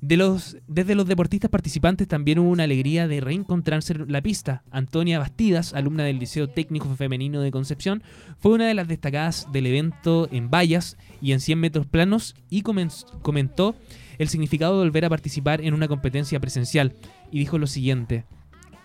De 0.02 0.18
los, 0.18 0.58
desde 0.68 0.94
los 0.94 1.08
deportistas 1.08 1.50
participantes 1.50 2.08
también 2.08 2.38
hubo 2.38 2.50
una 2.50 2.66
alegría 2.66 3.08
de 3.08 3.22
reencontrarse 3.22 3.94
en 3.94 4.12
la 4.12 4.22
pista. 4.22 4.64
Antonia 4.70 5.18
Bastidas, 5.18 5.74
alumna 5.74 6.04
del 6.04 6.20
Liceo 6.20 6.48
Técnico 6.48 6.94
Femenino 6.96 7.42
de 7.42 7.50
Concepción, 7.50 8.04
fue 8.38 8.54
una 8.54 8.68
de 8.68 8.76
las 8.76 8.88
destacadas 8.88 9.48
del 9.52 9.66
evento 9.66 10.28
en 10.32 10.52
vallas 10.52 10.98
y 11.22 11.32
en 11.32 11.40
100 11.40 11.60
metros 11.60 11.86
planos 11.88 12.36
y 12.52 12.62
comentó 12.62 13.76
el 14.20 14.30
significado 14.30 14.78
de 14.78 14.86
volver 14.86 15.06
a 15.06 15.10
participar 15.10 15.62
en 15.62 15.74
una 15.74 15.88
competencia 15.88 16.40
presencial 16.40 16.94
y 17.32 17.40
dijo 17.40 17.58
lo 17.58 17.66
siguiente. 17.66 18.26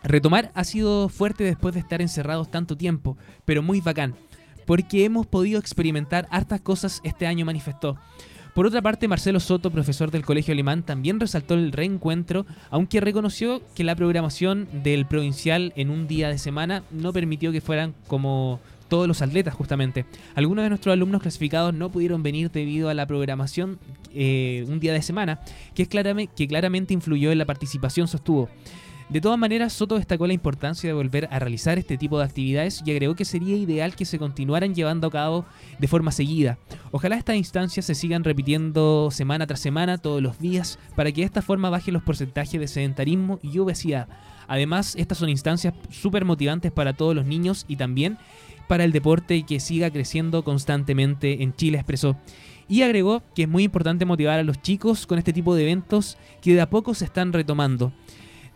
Retomar 0.02 0.50
ha 0.54 0.64
sido 0.64 1.08
fuerte 1.08 1.44
después 1.44 1.74
de 1.74 1.80
estar 1.80 2.00
encerrados 2.00 2.50
tanto 2.50 2.76
tiempo, 2.76 3.16
pero 3.44 3.62
muy 3.62 3.80
bacán, 3.80 4.14
porque 4.66 5.04
hemos 5.04 5.26
podido 5.26 5.58
experimentar 5.58 6.26
hartas 6.30 6.60
cosas 6.60 7.00
este 7.04 7.26
año, 7.26 7.44
manifestó. 7.44 7.98
Por 8.54 8.66
otra 8.66 8.82
parte, 8.82 9.06
Marcelo 9.06 9.38
Soto, 9.38 9.70
profesor 9.70 10.10
del 10.10 10.24
Colegio 10.24 10.52
Alemán, 10.52 10.82
también 10.82 11.20
resaltó 11.20 11.54
el 11.54 11.70
reencuentro, 11.70 12.46
aunque 12.70 13.00
reconoció 13.00 13.62
que 13.74 13.84
la 13.84 13.94
programación 13.94 14.68
del 14.82 15.06
provincial 15.06 15.72
en 15.76 15.90
un 15.90 16.08
día 16.08 16.28
de 16.28 16.38
semana 16.38 16.82
no 16.90 17.12
permitió 17.12 17.52
que 17.52 17.60
fueran 17.60 17.94
como 18.08 18.58
todos 18.88 19.06
los 19.06 19.22
atletas 19.22 19.54
justamente. 19.54 20.04
Algunos 20.34 20.64
de 20.64 20.68
nuestros 20.68 20.92
alumnos 20.92 21.22
clasificados 21.22 21.72
no 21.72 21.90
pudieron 21.90 22.24
venir 22.24 22.50
debido 22.50 22.88
a 22.88 22.94
la 22.94 23.06
programación 23.06 23.78
eh, 24.12 24.64
un 24.68 24.80
día 24.80 24.92
de 24.92 25.02
semana, 25.02 25.40
que, 25.74 25.84
es 25.84 25.88
claramente, 25.88 26.32
que 26.36 26.48
claramente 26.48 26.92
influyó 26.92 27.30
en 27.30 27.38
la 27.38 27.46
participación, 27.46 28.08
sostuvo. 28.08 28.48
De 29.10 29.20
todas 29.20 29.40
maneras, 29.40 29.72
Soto 29.72 29.96
destacó 29.96 30.28
la 30.28 30.34
importancia 30.34 30.88
de 30.88 30.94
volver 30.94 31.26
a 31.32 31.40
realizar 31.40 31.80
este 31.80 31.98
tipo 31.98 32.16
de 32.16 32.24
actividades 32.24 32.80
y 32.86 32.92
agregó 32.92 33.16
que 33.16 33.24
sería 33.24 33.56
ideal 33.56 33.96
que 33.96 34.04
se 34.04 34.20
continuaran 34.20 34.72
llevando 34.72 35.08
a 35.08 35.10
cabo 35.10 35.44
de 35.80 35.88
forma 35.88 36.12
seguida. 36.12 36.58
Ojalá 36.92 37.16
estas 37.16 37.34
instancias 37.34 37.86
se 37.86 37.96
sigan 37.96 38.22
repitiendo 38.22 39.10
semana 39.10 39.48
tras 39.48 39.58
semana, 39.58 39.98
todos 39.98 40.22
los 40.22 40.38
días, 40.38 40.78
para 40.94 41.10
que 41.10 41.22
de 41.22 41.26
esta 41.26 41.42
forma 41.42 41.70
baje 41.70 41.90
los 41.90 42.04
porcentajes 42.04 42.60
de 42.60 42.68
sedentarismo 42.68 43.40
y 43.42 43.58
obesidad. 43.58 44.06
Además, 44.46 44.94
estas 44.94 45.18
son 45.18 45.28
instancias 45.28 45.74
súper 45.90 46.24
motivantes 46.24 46.70
para 46.70 46.92
todos 46.92 47.16
los 47.16 47.26
niños 47.26 47.64
y 47.66 47.74
también 47.74 48.16
para 48.68 48.84
el 48.84 48.92
deporte 48.92 49.42
que 49.42 49.58
siga 49.58 49.90
creciendo 49.90 50.44
constantemente 50.44 51.42
en 51.42 51.52
Chile, 51.52 51.78
expresó. 51.78 52.16
Y 52.68 52.82
agregó 52.82 53.24
que 53.34 53.42
es 53.42 53.48
muy 53.48 53.64
importante 53.64 54.04
motivar 54.04 54.38
a 54.38 54.44
los 54.44 54.62
chicos 54.62 55.08
con 55.08 55.18
este 55.18 55.32
tipo 55.32 55.56
de 55.56 55.62
eventos 55.62 56.16
que 56.40 56.54
de 56.54 56.60
a 56.60 56.70
poco 56.70 56.94
se 56.94 57.04
están 57.04 57.32
retomando. 57.32 57.92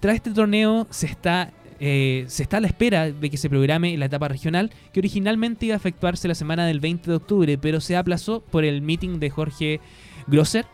Tras 0.04 0.16
este 0.16 0.32
torneo 0.32 0.86
se 0.90 1.06
está, 1.06 1.50
eh, 1.80 2.26
se 2.28 2.42
está 2.42 2.58
a 2.58 2.60
la 2.60 2.66
espera 2.66 3.10
de 3.10 3.30
que 3.30 3.38
se 3.38 3.48
programe 3.48 3.96
la 3.96 4.04
etapa 4.04 4.28
regional, 4.28 4.70
que 4.92 5.00
originalmente 5.00 5.64
iba 5.64 5.76
a 5.76 5.78
efectuarse 5.78 6.28
la 6.28 6.34
semana 6.34 6.66
del 6.66 6.78
20 6.78 7.08
de 7.08 7.16
octubre, 7.16 7.56
pero 7.56 7.80
se 7.80 7.96
aplazó 7.96 8.42
por 8.42 8.66
el 8.66 8.82
meeting 8.82 9.18
de 9.18 9.30
Jorge 9.30 9.80
Grosser, 10.26 10.66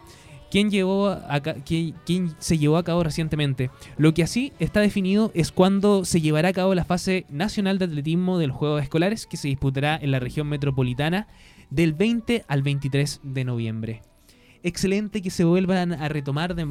quien, 0.51 0.69
llevó 0.69 1.11
a, 1.11 1.40
quien, 1.40 2.35
se 2.40 2.59
llevó 2.59 2.77
a 2.77 2.83
cabo 2.83 3.05
recientemente. 3.05 3.71
Lo 3.99 4.14
que 4.14 4.25
así 4.25 4.53
está 4.59 4.81
definido 4.81 5.31
es 5.33 5.53
cuando 5.53 6.05
se 6.05 6.21
llevará 6.21 6.49
a 6.49 6.53
cabo 6.53 6.75
la 6.75 6.85
fase 6.85 7.25
nacional 7.29 7.79
de 7.79 7.85
atletismo 7.85 8.37
de 8.37 8.49
los 8.49 8.57
Juegos 8.57 8.83
Escolares, 8.83 9.29
que 9.29 9.37
se 9.37 9.47
disputará 9.47 9.97
en 9.97 10.11
la 10.11 10.19
región 10.19 10.49
metropolitana 10.49 11.29
del 11.71 11.93
20 11.93 12.47
al 12.49 12.62
23 12.62 13.21
de 13.23 13.45
noviembre 13.45 14.03
excelente 14.62 15.23
que 15.23 15.31
se 15.31 15.44
vuelvan 15.44 15.92
a 15.92 16.09
retomar 16.09 16.55
de, 16.55 16.64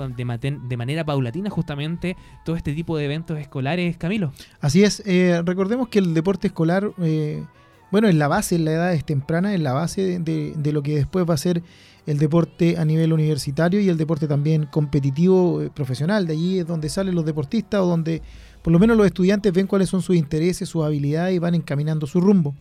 de, 0.68 0.78
manera 0.78 1.06
paulatina 1.06 1.50
justamente 1.50 2.16
todo 2.46 2.56
este 2.56 2.74
tipo 2.74 2.98
de 2.98 3.06
eventos 3.06 3.40
escolares, 3.40 3.98
Camilo. 3.98 4.32
Así 4.62 4.84
es, 4.84 5.04
eh, 5.06 5.42
recordemos 5.46 5.90
que 5.90 6.00
el 6.00 6.14
deporte 6.14 6.48
escolar, 6.48 6.92
eh, 7.02 7.44
bueno, 7.92 8.08
en 8.08 8.20
la 8.20 8.28
base, 8.28 8.56
en 8.56 8.66
la 8.66 8.72
edad 8.72 8.94
es 8.94 9.06
temprana, 9.06 9.54
en 9.54 9.64
la 9.64 9.74
base 9.74 10.20
de, 10.20 10.72
lo 10.72 10.84
que 10.84 10.96
después 10.96 11.26
va 11.30 11.34
a 11.34 11.38
ser 11.38 11.64
el 12.06 12.18
deporte 12.18 12.78
a 12.78 12.86
nivel 12.86 13.14
universitario 13.14 13.80
y 13.80 13.90
el 13.90 13.98
deporte 13.98 14.28
también 14.28 14.66
competitivo 14.66 15.62
eh, 15.62 15.70
profesional. 15.74 16.28
De 16.28 16.34
allí 16.34 16.60
es 16.60 16.68
donde 16.68 16.90
salen 16.90 17.16
los 17.16 17.26
deportistas 17.26 17.82
o 17.82 17.86
donde 17.86 18.22
por 18.62 18.74
lo 18.74 18.80
menos 18.80 18.98
los 18.98 19.06
estudiantes 19.06 19.54
ven 19.54 19.68
cuáles 19.68 19.90
son 19.90 20.02
sus 20.02 20.16
intereses, 20.16 20.68
sus 20.68 20.84
habilidades 20.84 21.36
y 21.36 21.40
van 21.40 21.56
encaminando 21.56 22.08
su 22.08 22.20
rumbo. 22.20 22.56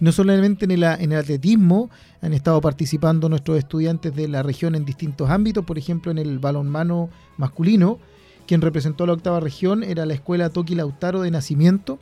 No 0.00 0.12
solamente 0.12 0.64
en 0.64 0.70
el, 0.70 0.82
atletismo 0.84 1.90
han 2.22 2.32
estado 2.32 2.60
participando 2.62 3.28
nuestros 3.28 3.58
estudiantes 3.58 4.14
de 4.14 4.28
la 4.28 4.42
región 4.42 4.74
en 4.74 4.86
distintos 4.86 5.28
ámbitos, 5.28 5.64
por 5.64 5.76
ejemplo 5.76 6.10
en 6.10 6.18
el 6.18 6.38
balonmano 6.38 7.10
masculino, 7.36 7.98
quien 8.46 8.62
representó 8.62 9.04
a 9.04 9.08
la 9.08 9.12
octava 9.12 9.40
región 9.40 9.84
era 9.84 10.06
la 10.06 10.14
escuela 10.14 10.48
Toki 10.50 10.74
Lautaro 10.74 11.20
de 11.20 11.30
nacimiento 11.30 11.98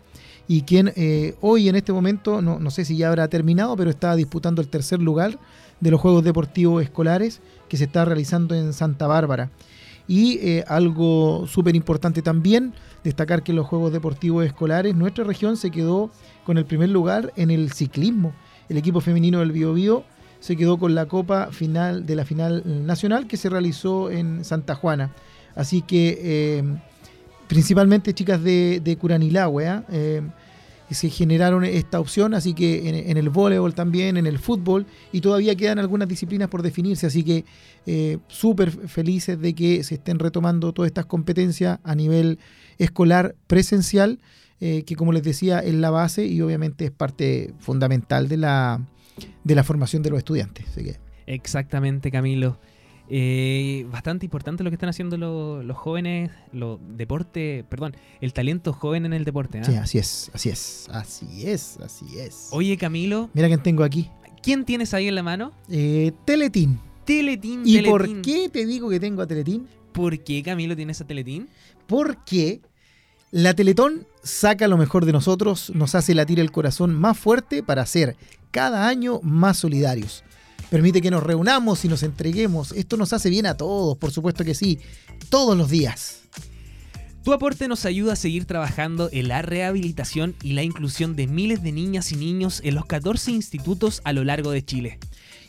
y 0.47 0.63
quien 0.63 0.93
eh, 0.97 1.35
hoy 1.41 1.69
en 1.69 1.75
este 1.75 1.93
momento, 1.93 2.41
no, 2.41 2.59
no 2.59 2.71
sé 2.71 2.85
si 2.85 2.97
ya 2.97 3.09
habrá 3.09 3.29
terminado, 3.29 3.77
pero 3.77 3.91
está 3.91 4.15
disputando 4.15 4.63
el 4.63 4.69
tercer 4.69 5.03
lugar 5.03 5.39
de 5.81 5.91
los 5.91 6.01
Juegos 6.01 6.25
Deportivos 6.25 6.83
Escolares 6.83 7.41
que 7.69 7.77
se 7.77 7.85
está 7.85 8.05
realizando 8.05 8.55
en 8.55 8.73
Santa 8.73 9.07
Bárbara. 9.07 9.51
Y 10.07 10.39
eh, 10.39 10.65
algo 10.69 11.47
súper 11.47 11.77
importante 11.77 12.23
también, 12.23 12.73
destacar 13.05 13.43
que 13.43 13.53
en 13.53 13.57
los 13.57 13.67
Juegos 13.67 13.93
Deportivos 13.93 14.47
Escolares 14.47 14.95
nuestra 14.95 15.25
región 15.25 15.59
se 15.59 15.71
quedó 15.71 16.11
con 16.49 16.57
el 16.57 16.65
primer 16.65 16.89
lugar 16.89 17.31
en 17.37 17.51
el 17.51 17.73
ciclismo. 17.73 18.33
El 18.71 18.79
equipo 18.79 19.03
femenino 19.03 19.41
del 19.41 19.53
Bio, 19.53 20.05
se 20.41 20.57
quedó 20.57 20.79
con 20.79 20.95
la 20.95 21.05
copa 21.05 21.53
final 21.53 22.07
de 22.07 22.17
la 22.17 22.25
final 22.25 22.87
nacional 22.87 23.27
que 23.27 23.37
se 23.37 23.51
realizó 23.51 24.11
en 24.11 24.47
Santa 24.47 24.75
Juana. 24.75 25.13
Así 25.55 25.83
que 25.83 26.19
eh, 26.23 26.65
principalmente 27.49 28.15
chicas 28.15 28.43
de, 28.43 28.81
de 28.83 28.97
Curanilagüe, 28.97 29.83
¿eh? 29.93 30.23
se 30.91 31.11
generaron 31.11 31.67
esta 31.67 32.01
opción, 32.01 32.33
así 32.33 32.55
que 32.55 33.11
en, 33.11 33.19
el 33.19 33.29
voleibol 33.29 33.75
también, 33.75 34.17
en 34.17 34.27
el 34.27 34.39
fútbol, 34.39 34.87
y 35.13 35.21
todavía 35.21 35.55
quedan 35.55 35.79
algunas 35.79 36.09
disciplinas 36.09 36.49
por 36.49 36.63
definirse, 36.63 37.09
así 37.09 37.25
que 37.25 37.45
eh, 37.85 38.17
súper 38.29 38.71
felices 38.71 39.39
de 39.39 39.55
que 39.55 39.85
se 39.85 39.97
estén 39.97 40.19
retomando 40.19 40.73
todas 40.73 40.89
estas 40.89 41.05
competencias 41.05 41.79
a 41.85 41.95
nivel 41.95 42.39
escolar 42.79 43.35
presencial, 43.47 44.19
eh, 44.61 44.83
que 44.85 44.97
como 44.97 45.13
les 45.13 45.23
decía 45.23 45.61
es 45.61 45.75
la 45.75 45.91
base 45.91 46.27
y 46.27 46.41
obviamente 46.41 46.85
es 46.87 46.91
parte 46.91 47.53
fundamental 47.59 48.29
de 48.29 48.37
la, 48.37 48.81
de 49.45 49.55
la 49.55 49.65
formación 49.65 50.03
de 50.03 50.11
los 50.11 50.19
estudiantes. 50.19 50.67
Exactamente, 51.27 52.11
Camilo. 52.11 52.59
Eh, 53.11 53.87
bastante 53.91 54.27
importante 54.27 54.63
lo 54.63 54.71
que 54.71 54.75
están 54.75 54.91
haciendo 54.91 55.17
los 55.17 55.77
jóvenes, 55.77 56.31
los 56.53 56.79
deporte, 56.97 57.65
perdón, 57.69 57.97
el 58.21 58.33
talento 58.33 58.73
joven 58.73 59.07
en 59.07 59.15
el 59.15 59.25
deporte. 59.25 59.61
¿ah? 59.61 59.65
Sí, 59.65 59.75
así 59.77 59.99
es, 59.99 60.31
así 60.35 60.51
es, 60.51 60.89
así 60.91 61.49
es, 61.49 61.79
así 61.79 62.19
es. 62.19 62.49
Oye, 62.51 62.77
Camilo. 62.77 63.31
Mira 63.33 63.49
quién 63.49 63.63
tengo 63.63 63.83
aquí. 63.83 64.11
¿Quién 64.43 64.65
tienes 64.65 64.93
ahí 64.95 65.09
en 65.09 65.15
la 65.15 65.23
mano? 65.23 65.53
Eh, 65.71 66.13
Teletín. 66.25 66.81
Teletín, 67.05 67.63
¿Y 67.65 67.81
por 67.83 68.21
qué 68.21 68.51
te 68.51 68.67
digo 68.67 68.91
que 68.91 69.01
tengo 69.01 69.23
a 69.23 69.27
Teletín? 69.27 69.67
¿Por 69.93 70.23
qué, 70.23 70.43
Camilo, 70.43 70.77
tienes 70.77 71.01
a 71.01 71.07
Teletín? 71.07 71.49
Porque 71.87 72.61
la 73.31 73.55
Teletón 73.55 74.07
saca 74.23 74.69
lo 74.69 74.77
mejor 74.77 75.05
de 75.05 75.13
nosotros, 75.13 75.71
nos 75.75 75.95
hace 75.95 76.15
latir 76.15 76.41
el 76.41 76.51
corazón 76.51 76.95
más 76.95 77.19
fuerte 77.19 77.63
para 77.63 77.87
ser 77.87 78.17
cada 78.51 78.89
año 78.89 79.21
más 79.23 79.59
solidarios 79.59 80.25
permite 80.71 81.01
que 81.01 81.11
nos 81.11 81.23
reunamos 81.23 81.85
y 81.85 81.89
nos 81.89 82.03
entreguemos. 82.03 82.73
Esto 82.73 82.97
nos 82.97 83.13
hace 83.13 83.31
bien 83.31 83.47
a 83.47 83.57
todos, 83.57 83.97
por 83.97 84.11
supuesto 84.11 84.45
que 84.45 84.55
sí, 84.55 84.79
todos 85.31 85.57
los 85.57 85.71
días. 85.71 86.23
Tu 87.25 87.33
aporte 87.33 87.69
nos 87.69 87.85
ayuda 87.85 88.15
a 88.15 88.17
seguir 88.17 88.47
trabajando 88.47 89.11
en 89.13 89.29
la 89.29 89.43
rehabilitación 89.43 90.35
y 90.43 90.53
la 90.53 90.63
inclusión 90.63 91.17
de 91.17 91.27
miles 91.27 91.63
de 91.63 91.73
niñas 91.73 92.13
y 92.13 92.17
niños 92.17 92.61
en 92.65 92.75
los 92.75 92.87
14 92.87 93.33
institutos 93.33 94.01
a 94.05 94.13
lo 94.13 94.25
largo 94.25 94.51
de 94.51 94.65
Chile. 94.65 94.99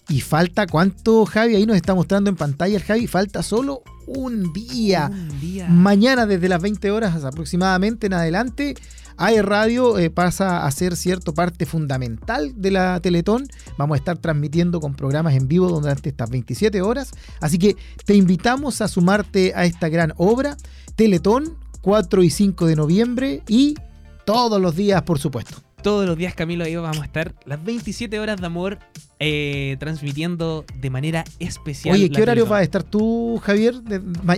Y 0.09 0.21
falta 0.21 0.65
cuánto, 0.65 1.25
Javi, 1.25 1.55
ahí 1.55 1.65
nos 1.65 1.75
está 1.75 1.93
mostrando 1.93 2.29
en 2.29 2.35
pantalla 2.35 2.75
el 2.77 2.83
Javi, 2.83 3.07
falta 3.07 3.43
solo 3.43 3.83
un 4.07 4.51
día. 4.53 5.09
Un 5.11 5.39
día. 5.39 5.67
Mañana 5.69 6.25
desde 6.25 6.49
las 6.49 6.61
20 6.61 6.89
horas 6.91 7.23
aproximadamente 7.23 8.07
en 8.07 8.13
adelante 8.13 8.75
AE 9.19 9.41
Radio 9.41 9.99
eh, 9.99 10.09
pasa 10.09 10.65
a 10.65 10.71
ser 10.71 10.95
cierto 10.95 11.33
parte 11.33 11.65
fundamental 11.65 12.53
de 12.55 12.71
la 12.71 13.01
Teletón. 13.01 13.47
Vamos 13.77 13.95
a 13.95 13.99
estar 13.99 14.17
transmitiendo 14.17 14.79
con 14.79 14.95
programas 14.95 15.35
en 15.35 15.49
vivo 15.49 15.67
durante 15.67 16.09
estas 16.09 16.29
27 16.29 16.81
horas. 16.81 17.11
Así 17.41 17.59
que 17.59 17.75
te 18.05 18.15
invitamos 18.15 18.79
a 18.81 18.87
sumarte 18.87 19.53
a 19.55 19.65
esta 19.65 19.89
gran 19.89 20.13
obra. 20.15 20.55
Teletón, 20.95 21.57
4 21.81 22.23
y 22.23 22.29
5 22.29 22.65
de 22.65 22.75
noviembre 22.77 23.43
y 23.49 23.75
todos 24.25 24.61
los 24.61 24.75
días, 24.77 25.01
por 25.01 25.19
supuesto. 25.19 25.68
Todos 25.81 26.05
los 26.05 26.17
días, 26.17 26.33
Camilo, 26.33 26.65
ahí 26.65 26.75
vamos 26.75 26.99
a 26.99 27.05
estar 27.05 27.33
las 27.45 27.63
27 27.63 28.19
horas 28.19 28.39
de 28.39 28.45
amor 28.45 28.79
eh, 29.19 29.77
transmitiendo 29.79 30.65
de 30.75 30.89
manera 30.89 31.23
especial. 31.39 31.95
Oye, 31.95 32.09
¿qué 32.09 32.21
horario 32.21 32.45
vas 32.45 32.59
a 32.59 32.63
estar 32.63 32.83
tú, 32.83 33.39
Javier? 33.43 33.75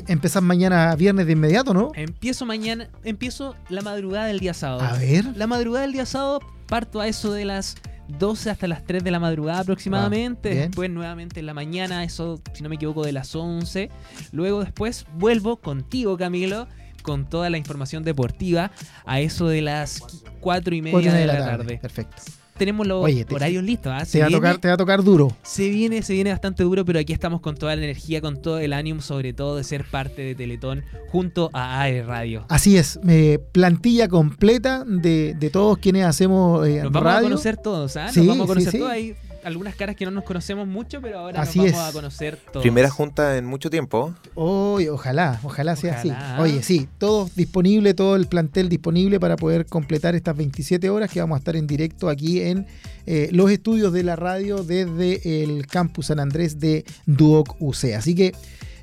Empezás 0.07 0.43
mañana 0.43 0.95
viernes 0.95 1.25
de 1.25 1.33
inmediato, 1.33 1.73
¿no? 1.73 1.91
Empiezo 1.95 2.45
mañana, 2.45 2.89
empiezo 3.03 3.55
la 3.69 3.81
madrugada 3.81 4.27
del 4.27 4.39
día 4.39 4.53
sábado. 4.53 4.81
A 4.81 4.97
ver. 4.97 5.25
La 5.35 5.47
madrugada 5.47 5.83
del 5.83 5.93
día 5.93 6.05
sábado 6.05 6.41
parto 6.67 7.01
a 7.01 7.07
eso 7.07 7.33
de 7.33 7.45
las 7.45 7.75
12 8.19 8.49
hasta 8.49 8.67
las 8.67 8.85
3 8.85 9.03
de 9.03 9.11
la 9.11 9.19
madrugada 9.19 9.61
aproximadamente. 9.61 10.51
Ah, 10.51 10.61
después 10.67 10.89
nuevamente 10.89 11.39
en 11.39 11.47
la 11.47 11.53
mañana, 11.53 12.03
eso 12.03 12.39
si 12.53 12.61
no 12.61 12.69
me 12.69 12.75
equivoco 12.75 13.03
de 13.03 13.13
las 13.13 13.35
11. 13.35 13.89
Luego 14.31 14.63
después 14.63 15.05
vuelvo 15.17 15.57
contigo, 15.57 16.17
Camilo 16.17 16.67
con 17.01 17.29
toda 17.29 17.49
la 17.49 17.57
información 17.57 18.03
deportiva 18.03 18.71
a 19.05 19.19
eso 19.19 19.47
de 19.47 19.61
las 19.61 20.01
4 20.39 20.75
y 20.75 20.81
media 20.81 21.13
de, 21.13 21.25
la, 21.25 21.37
tarde. 21.45 21.77
Perfecto. 21.81 22.17
tenemos 22.57 22.85
los 22.85 23.03
Oye, 23.03 23.25
te- 23.25 23.33
horarios 23.35 23.63
listos. 23.63 23.91
¿ah? 23.95 24.05
Se 24.05 24.13
Te 24.13 24.19
va, 24.19 24.25
a 24.25 24.27
viene- 24.29 24.39
tocar, 24.41 24.57
te 24.59 24.67
va 24.67 24.73
a 24.75 24.77
tocar 24.77 25.03
duro. 25.03 25.35
Se 25.43 25.69
viene, 25.69 26.01
se 26.03 26.13
viene 26.13 26.29
bastante 26.31 26.63
duro, 26.63 26.85
pero 26.85 26.99
aquí 26.99 27.11
estamos 27.13 27.41
con 27.41 27.55
toda 27.55 27.75
la 27.75 27.83
energía, 27.83 28.21
con 28.21 28.41
todo 28.41 28.59
el 28.59 28.73
ánimo, 28.73 29.01
sobre 29.01 29.33
todo 29.33 29.55
de 29.57 29.63
ser 29.63 29.83
parte 29.85 30.21
de 30.21 30.35
Teletón 30.35 30.83
junto 31.11 31.49
a 31.53 31.81
AE 31.81 32.03
Radio. 32.03 32.45
Así 32.49 32.77
es, 32.77 32.99
eh, 33.07 33.39
plantilla 33.51 34.07
completa 34.07 34.83
de, 34.85 35.33
de 35.33 35.49
todos 35.49 35.77
quienes 35.79 36.05
hacemos 36.05 36.67
eh, 36.67 36.81
Nos 36.83 36.91
vamos 36.91 37.03
radio. 37.03 37.19
a 37.19 37.29
conocer 37.31 37.57
todos, 37.57 37.97
¿ah? 37.97 38.05
Nos 38.05 38.13
Sí, 38.13 38.27
vamos 38.27 38.43
a 38.43 38.47
conocer 38.47 38.71
sí, 38.71 38.77
sí. 38.77 38.79
todos. 38.79 38.91
Hay 38.91 39.15
algunas 39.43 39.75
caras 39.75 39.95
que 39.95 40.05
no 40.05 40.11
nos 40.11 40.23
conocemos 40.23 40.67
mucho, 40.67 41.01
pero 41.01 41.19
ahora 41.19 41.41
Así 41.41 41.59
nos 41.59 41.71
vamos 41.71 41.83
es. 41.83 41.89
a 41.89 41.93
conocer 41.93 42.37
todos. 42.51 42.61
Primera 42.61 42.89
junta 42.89 43.37
en 43.37 43.45
mucho 43.45 43.69
tiempo. 43.69 44.13
Oy, 44.35 44.87
ojalá, 44.87 45.39
ojalá 45.43 45.75
sea 45.75 45.97
Ojalá. 45.99 46.33
así. 46.35 46.41
Oye, 46.41 46.63
sí, 46.63 46.87
todo 46.97 47.29
disponible, 47.35 47.93
todo 47.93 48.15
el 48.15 48.27
plantel 48.27 48.69
disponible 48.69 49.19
para 49.19 49.35
poder 49.35 49.65
completar 49.65 50.15
estas 50.15 50.35
27 50.37 50.89
horas 50.89 51.09
que 51.11 51.19
vamos 51.19 51.35
a 51.35 51.39
estar 51.39 51.55
en 51.55 51.67
directo 51.67 52.09
aquí 52.09 52.41
en 52.41 52.67
eh, 53.05 53.29
los 53.31 53.49
estudios 53.51 53.93
de 53.93 54.03
la 54.03 54.15
radio 54.15 54.63
desde 54.63 55.43
el 55.43 55.65
campus 55.67 56.07
San 56.07 56.19
Andrés 56.19 56.59
de 56.59 56.85
Duoc 57.05 57.55
UC. 57.59 57.93
Así 57.95 58.15
que 58.15 58.33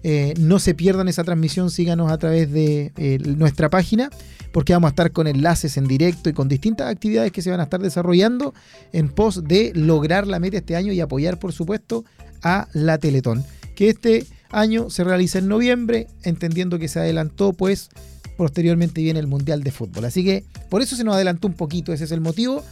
eh, 0.03 0.35
no 0.39 0.59
se 0.59 0.75
pierdan 0.75 1.09
esa 1.09 1.25
transmisión, 1.25 1.71
síganos 1.71 2.11
a 2.11 2.19
través 2.19 2.51
de 2.53 2.93
eh, 2.97 3.19
nuestra 3.19 3.69
página 3.71 4.11
porque 4.53 4.73
vamos 4.73 4.89
a 4.89 4.91
estar 4.91 5.13
con 5.13 5.27
enlaces 5.27 5.77
en 5.77 5.87
directo 5.87 6.31
y 6.31 6.33
con 6.33 6.49
distintas 6.49 6.91
actividades 6.91 7.33
que 7.33 7.43
se 7.43 7.51
van 7.51 7.61
a 7.61 7.65
estar 7.65 7.81
desarrollando 7.81 8.55
en 8.93 9.09
pos 9.09 9.45
de 9.45 9.73
lograr 9.75 10.27
la 10.27 10.39
meta 10.39 10.57
este 10.57 10.77
año 10.77 10.93
y 10.93 11.01
apoyar, 11.01 11.39
por 11.39 11.53
supuesto, 11.53 12.05
a 12.43 12.69
la 12.73 12.99
Teletón. 12.99 13.45
Que 13.75 13.91
este 13.91 14.27
año 14.51 14.91
se 14.91 15.05
realiza 15.05 15.39
en 15.39 15.49
noviembre, 15.49 16.09
entendiendo 16.23 16.79
que 16.79 16.89
se 16.89 16.99
adelantó, 16.99 17.53
pues 17.53 17.91
posteriormente 18.37 19.03
viene 19.03 19.21
el 19.21 19.27
Mundial 19.27 19.63
de 19.63 19.71
Fútbol. 19.71 20.05
Así 20.05 20.25
que 20.25 20.45
por 20.71 20.81
eso 20.81 20.97
se 20.97 21.05
nos 21.05 21.15
adelantó 21.15 21.49
un 21.49 21.55
poquito, 21.55 21.93
ese 21.93 22.05
es 22.05 22.13
el 22.13 22.21
motivo, 22.21 22.65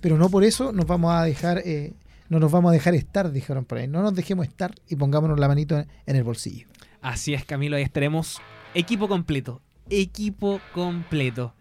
pero 0.00 0.16
no 0.16 0.30
por 0.30 0.44
eso 0.44 0.72
nos 0.72 0.86
vamos 0.86 1.12
a 1.12 1.24
dejar, 1.24 1.62
eh, 1.64 1.92
no 2.28 2.38
nos 2.38 2.52
vamos 2.52 2.70
a 2.70 2.72
dejar 2.72 2.94
estar, 2.94 3.32
dijeron 3.32 3.64
por 3.64 3.78
ahí. 3.78 3.88
No 3.88 4.02
nos 4.02 4.14
dejemos 4.14 4.46
estar 4.46 4.74
y 4.88 4.96
pongámonos 4.96 5.38
la 5.38 5.48
manito 5.48 5.78
en 5.78 6.16
el 6.16 6.24
bolsillo. 6.24 6.66
Así 7.00 7.34
es, 7.34 7.44
Camilo, 7.44 7.76
ahí 7.76 7.82
estaremos 7.82 8.40
equipo 8.74 9.08
completo. 9.08 9.60
Equipo 9.88 10.60
completo. 10.74 11.54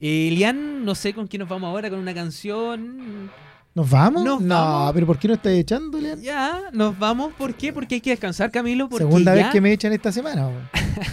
Eh, 0.00 0.28
Elian, 0.28 0.84
no 0.84 0.94
sé 0.94 1.14
con 1.14 1.26
quién 1.26 1.40
nos 1.40 1.48
vamos 1.48 1.68
ahora, 1.68 1.88
con 1.88 1.98
una 1.98 2.14
canción. 2.14 3.30
¿Nos 3.74 3.90
vamos? 3.90 4.24
Nos 4.24 4.40
no, 4.40 4.54
vamos. 4.54 4.94
pero 4.94 5.06
¿por 5.06 5.18
qué 5.18 5.28
no 5.28 5.34
estás 5.34 5.52
echando, 5.52 5.98
Leandro? 5.98 6.24
Ya, 6.24 6.62
nos 6.72 6.98
vamos. 6.98 7.34
¿Por 7.34 7.54
qué? 7.54 7.72
Porque 7.72 7.96
hay 7.96 8.00
que 8.00 8.10
descansar, 8.10 8.50
Camilo. 8.50 8.88
Porque 8.88 9.04
Segunda 9.04 9.34
ya 9.34 9.44
vez 9.44 9.52
que 9.52 9.60
me 9.60 9.72
echan 9.72 9.92
esta 9.92 10.12
semana. 10.12 10.50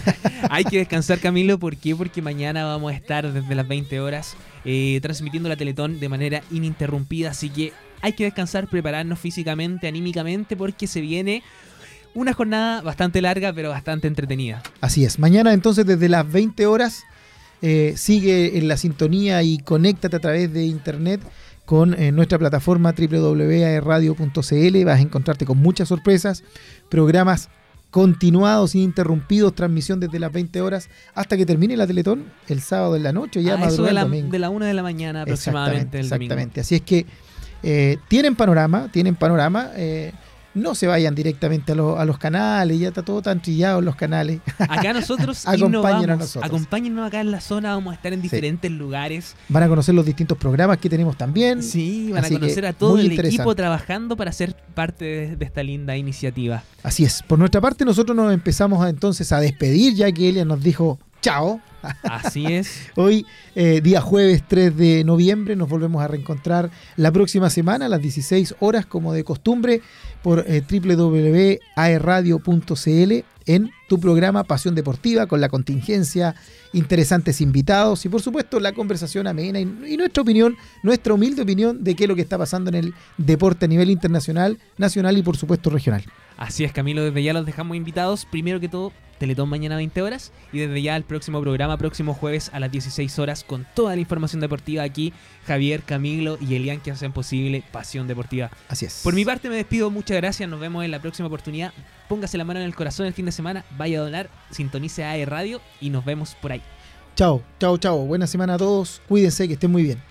Hay 0.50 0.64
que 0.64 0.78
descansar, 0.78 1.18
Camilo. 1.18 1.58
¿Por 1.58 1.76
qué? 1.76 1.94
Porque 1.94 2.22
mañana 2.22 2.64
vamos 2.64 2.92
a 2.92 2.94
estar 2.94 3.30
desde 3.30 3.54
las 3.54 3.68
20 3.68 4.00
horas 4.00 4.36
eh, 4.64 4.98
transmitiendo 5.02 5.48
la 5.48 5.56
Teletón 5.56 6.00
de 6.00 6.08
manera 6.08 6.42
ininterrumpida. 6.50 7.30
Así 7.30 7.50
que 7.50 7.74
hay 8.04 8.12
que 8.12 8.24
descansar, 8.24 8.68
prepararnos 8.68 9.18
físicamente, 9.18 9.88
anímicamente, 9.88 10.56
porque 10.56 10.86
se 10.86 11.00
viene 11.00 11.42
una 12.14 12.34
jornada 12.34 12.82
bastante 12.82 13.22
larga, 13.22 13.52
pero 13.54 13.70
bastante 13.70 14.06
entretenida. 14.08 14.62
Así 14.82 15.04
es. 15.06 15.18
Mañana 15.18 15.54
entonces 15.54 15.86
desde 15.86 16.08
las 16.10 16.30
20 16.30 16.66
horas 16.66 17.02
eh, 17.62 17.94
sigue 17.96 18.58
en 18.58 18.68
la 18.68 18.76
sintonía 18.76 19.42
y 19.42 19.56
conéctate 19.56 20.16
a 20.16 20.20
través 20.20 20.52
de 20.52 20.66
internet 20.66 21.22
con 21.64 21.94
eh, 21.98 22.12
nuestra 22.12 22.38
plataforma 22.38 22.92
www.radio.cl. 22.92 24.84
Vas 24.84 24.98
a 24.98 25.02
encontrarte 25.02 25.46
con 25.46 25.56
muchas 25.58 25.88
sorpresas, 25.88 26.44
programas 26.90 27.48
continuados, 27.90 28.74
ininterrumpidos, 28.74 29.54
transmisión 29.54 29.98
desde 30.00 30.18
las 30.18 30.30
20 30.32 30.60
horas 30.60 30.88
hasta 31.14 31.36
que 31.36 31.46
termine 31.46 31.76
la 31.76 31.86
Teletón 31.86 32.24
el 32.48 32.60
sábado 32.60 32.96
en 32.96 33.04
la 33.04 33.12
noche, 33.12 33.42
ya 33.42 33.54
Ah, 33.54 33.58
madrugada 33.58 33.84
de 33.84 33.88
el 33.90 33.94
la, 33.94 34.02
domingo. 34.02 34.30
de 34.30 34.38
la 34.40 34.50
una 34.50 34.66
de 34.66 34.74
la 34.74 34.82
mañana 34.82 35.22
aproximadamente 35.22 36.00
exactamente. 36.00 36.60
Así 36.60 36.74
es 36.74 36.80
que 36.82 37.06
eh, 37.64 37.98
tienen 38.08 38.36
panorama, 38.36 38.88
tienen 38.92 39.16
panorama. 39.16 39.70
eh, 39.74 40.12
no 40.56 40.76
se 40.76 40.86
vayan 40.86 41.16
directamente 41.16 41.72
a, 41.72 41.74
lo- 41.74 41.98
a 41.98 42.04
los 42.04 42.16
canales, 42.16 42.78
ya 42.78 42.86
está 42.86 43.02
todo 43.02 43.20
tan 43.20 43.42
trillado 43.42 43.80
en 43.80 43.86
los 43.86 43.96
canales. 43.96 44.38
Acá 44.60 44.92
nosotros 44.92 45.44
Acompáñenos 45.48 45.68
innovamos. 45.68 46.04
a 46.08 46.14
nosotros. 46.16 46.44
Acompáñennos 46.44 47.08
acá 47.08 47.20
en 47.22 47.32
la 47.32 47.40
zona, 47.40 47.74
vamos 47.74 47.90
a 47.90 47.96
estar 47.96 48.12
en 48.12 48.22
diferentes 48.22 48.70
lugares. 48.70 49.34
Van 49.48 49.64
a 49.64 49.68
conocer 49.68 49.96
los 49.96 50.06
distintos 50.06 50.38
programas 50.38 50.78
que 50.78 50.88
tenemos 50.88 51.16
también. 51.16 51.60
Sí, 51.60 52.10
van 52.12 52.22
a 52.22 52.26
Así 52.28 52.34
conocer 52.36 52.66
a 52.66 52.72
todo 52.72 52.98
el 53.00 53.10
equipo 53.18 53.52
trabajando 53.56 54.16
para 54.16 54.30
ser 54.30 54.54
parte 54.76 55.04
de, 55.04 55.34
de 55.36 55.44
esta 55.44 55.64
linda 55.64 55.96
iniciativa. 55.96 56.62
Así 56.84 57.04
es. 57.04 57.24
Por 57.24 57.36
nuestra 57.40 57.60
parte, 57.60 57.84
nosotros 57.84 58.16
nos 58.16 58.32
empezamos 58.32 58.80
a, 58.84 58.90
entonces 58.90 59.32
a 59.32 59.40
despedir, 59.40 59.94
ya 59.96 60.12
que 60.12 60.28
Elia 60.28 60.44
nos 60.44 60.62
dijo 60.62 61.00
chao. 61.20 61.60
Así 62.02 62.46
es. 62.46 62.88
Hoy, 62.96 63.26
eh, 63.54 63.80
día 63.82 64.00
jueves 64.00 64.42
3 64.46 64.76
de 64.76 65.04
noviembre, 65.04 65.56
nos 65.56 65.68
volvemos 65.68 66.02
a 66.02 66.08
reencontrar 66.08 66.70
la 66.96 67.12
próxima 67.12 67.50
semana 67.50 67.86
a 67.86 67.88
las 67.88 68.00
16 68.00 68.56
horas, 68.60 68.86
como 68.86 69.12
de 69.12 69.24
costumbre, 69.24 69.82
por 70.22 70.44
eh, 70.46 70.62
www.aerradio.cl 70.68 73.24
en 73.46 73.70
tu 73.88 74.00
programa 74.00 74.44
Pasión 74.44 74.74
Deportiva, 74.74 75.26
con 75.26 75.40
la 75.40 75.50
contingencia, 75.50 76.34
interesantes 76.72 77.40
invitados 77.40 78.04
y, 78.06 78.08
por 78.08 78.22
supuesto, 78.22 78.58
la 78.58 78.72
conversación 78.72 79.26
amena 79.26 79.60
y, 79.60 79.64
y 79.86 79.96
nuestra 79.96 80.22
opinión, 80.22 80.56
nuestra 80.82 81.12
humilde 81.12 81.42
opinión 81.42 81.84
de 81.84 81.94
qué 81.94 82.04
es 82.04 82.08
lo 82.08 82.16
que 82.16 82.22
está 82.22 82.38
pasando 82.38 82.70
en 82.70 82.76
el 82.76 82.94
deporte 83.18 83.66
a 83.66 83.68
nivel 83.68 83.90
internacional, 83.90 84.58
nacional 84.78 85.18
y, 85.18 85.22
por 85.22 85.36
supuesto, 85.36 85.70
regional. 85.70 86.04
Así 86.36 86.64
es, 86.64 86.72
Camilo, 86.72 87.04
desde 87.04 87.22
ya 87.22 87.32
los 87.32 87.46
dejamos 87.46 87.76
invitados. 87.76 88.24
Primero 88.24 88.60
que 88.60 88.68
todo, 88.68 88.92
Teletón 89.24 89.48
mañana 89.48 89.76
a 89.76 89.78
20 89.78 90.02
horas 90.02 90.32
y 90.52 90.58
desde 90.58 90.82
ya 90.82 90.94
el 90.96 91.02
próximo 91.02 91.40
programa, 91.40 91.78
próximo 91.78 92.12
jueves 92.12 92.50
a 92.52 92.60
las 92.60 92.70
16 92.70 93.18
horas, 93.18 93.42
con 93.42 93.66
toda 93.74 93.94
la 93.94 94.00
información 94.02 94.38
deportiva 94.42 94.82
aquí, 94.82 95.14
Javier, 95.46 95.82
Camilo 95.82 96.36
y 96.42 96.56
Elian 96.56 96.78
que 96.78 96.90
hacen 96.90 97.10
posible 97.10 97.64
Pasión 97.72 98.06
Deportiva. 98.06 98.50
Así 98.68 98.84
es. 98.84 99.00
Por 99.02 99.14
mi 99.14 99.24
parte 99.24 99.48
me 99.48 99.56
despido, 99.56 99.90
muchas 99.90 100.18
gracias, 100.18 100.46
nos 100.46 100.60
vemos 100.60 100.84
en 100.84 100.90
la 100.90 101.00
próxima 101.00 101.28
oportunidad. 101.28 101.72
Póngase 102.06 102.36
la 102.36 102.44
mano 102.44 102.60
en 102.60 102.66
el 102.66 102.74
corazón 102.74 103.06
el 103.06 103.14
fin 103.14 103.24
de 103.24 103.32
semana, 103.32 103.64
vaya 103.78 103.98
a 103.98 104.02
donar, 104.02 104.28
sintonice 104.50 105.04
AE 105.04 105.24
Radio 105.24 105.62
y 105.80 105.88
nos 105.88 106.04
vemos 106.04 106.34
por 106.34 106.52
ahí. 106.52 106.60
Chao, 107.16 107.42
chao, 107.58 107.78
chao. 107.78 108.04
Buena 108.04 108.26
semana 108.26 108.56
a 108.56 108.58
todos. 108.58 109.00
Cuídense, 109.08 109.48
que 109.48 109.54
estén 109.54 109.72
muy 109.72 109.84
bien. 109.84 110.02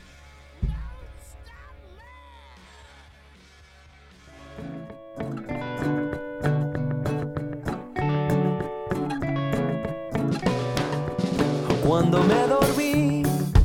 Cuando 11.94 12.24
me 12.24 12.48
dormí, 12.48 13.22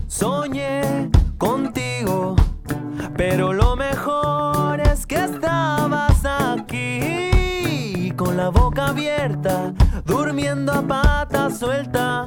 soñé 0.06 1.08
contigo, 1.38 2.36
pero 3.16 3.54
lo 3.54 3.74
mejor 3.74 4.82
es 4.82 5.06
que 5.06 5.24
estabas 5.24 6.26
aquí, 6.26 8.12
con 8.16 8.36
la 8.36 8.50
boca 8.50 8.88
abierta, 8.88 9.72
durmiendo 10.04 10.74
a 10.74 10.82
pata 10.82 11.48
suelta. 11.50 12.26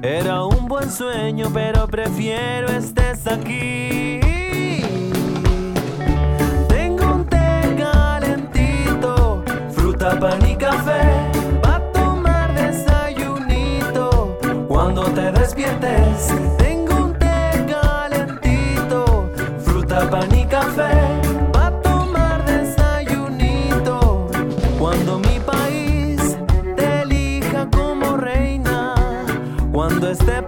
Era 0.00 0.46
un 0.46 0.66
buen 0.66 0.90
sueño, 0.90 1.50
pero 1.52 1.86
prefiero 1.88 2.68
estés 2.68 3.26
aquí. 3.26 4.37
Tengo 16.56 16.94
un 16.96 17.12
té 17.14 17.66
calentito, 17.68 19.30
fruta, 19.58 20.08
pan 20.10 20.34
y 20.34 20.44
café, 20.46 20.90
pa' 21.52 21.70
tomar 21.82 22.44
desayunito. 22.44 24.28
Cuando 24.78 25.18
mi 25.18 25.38
país 25.40 26.36
te 26.76 27.02
elija 27.02 27.68
como 27.70 28.16
reina, 28.16 28.94
cuando 29.72 30.10
este 30.10 30.42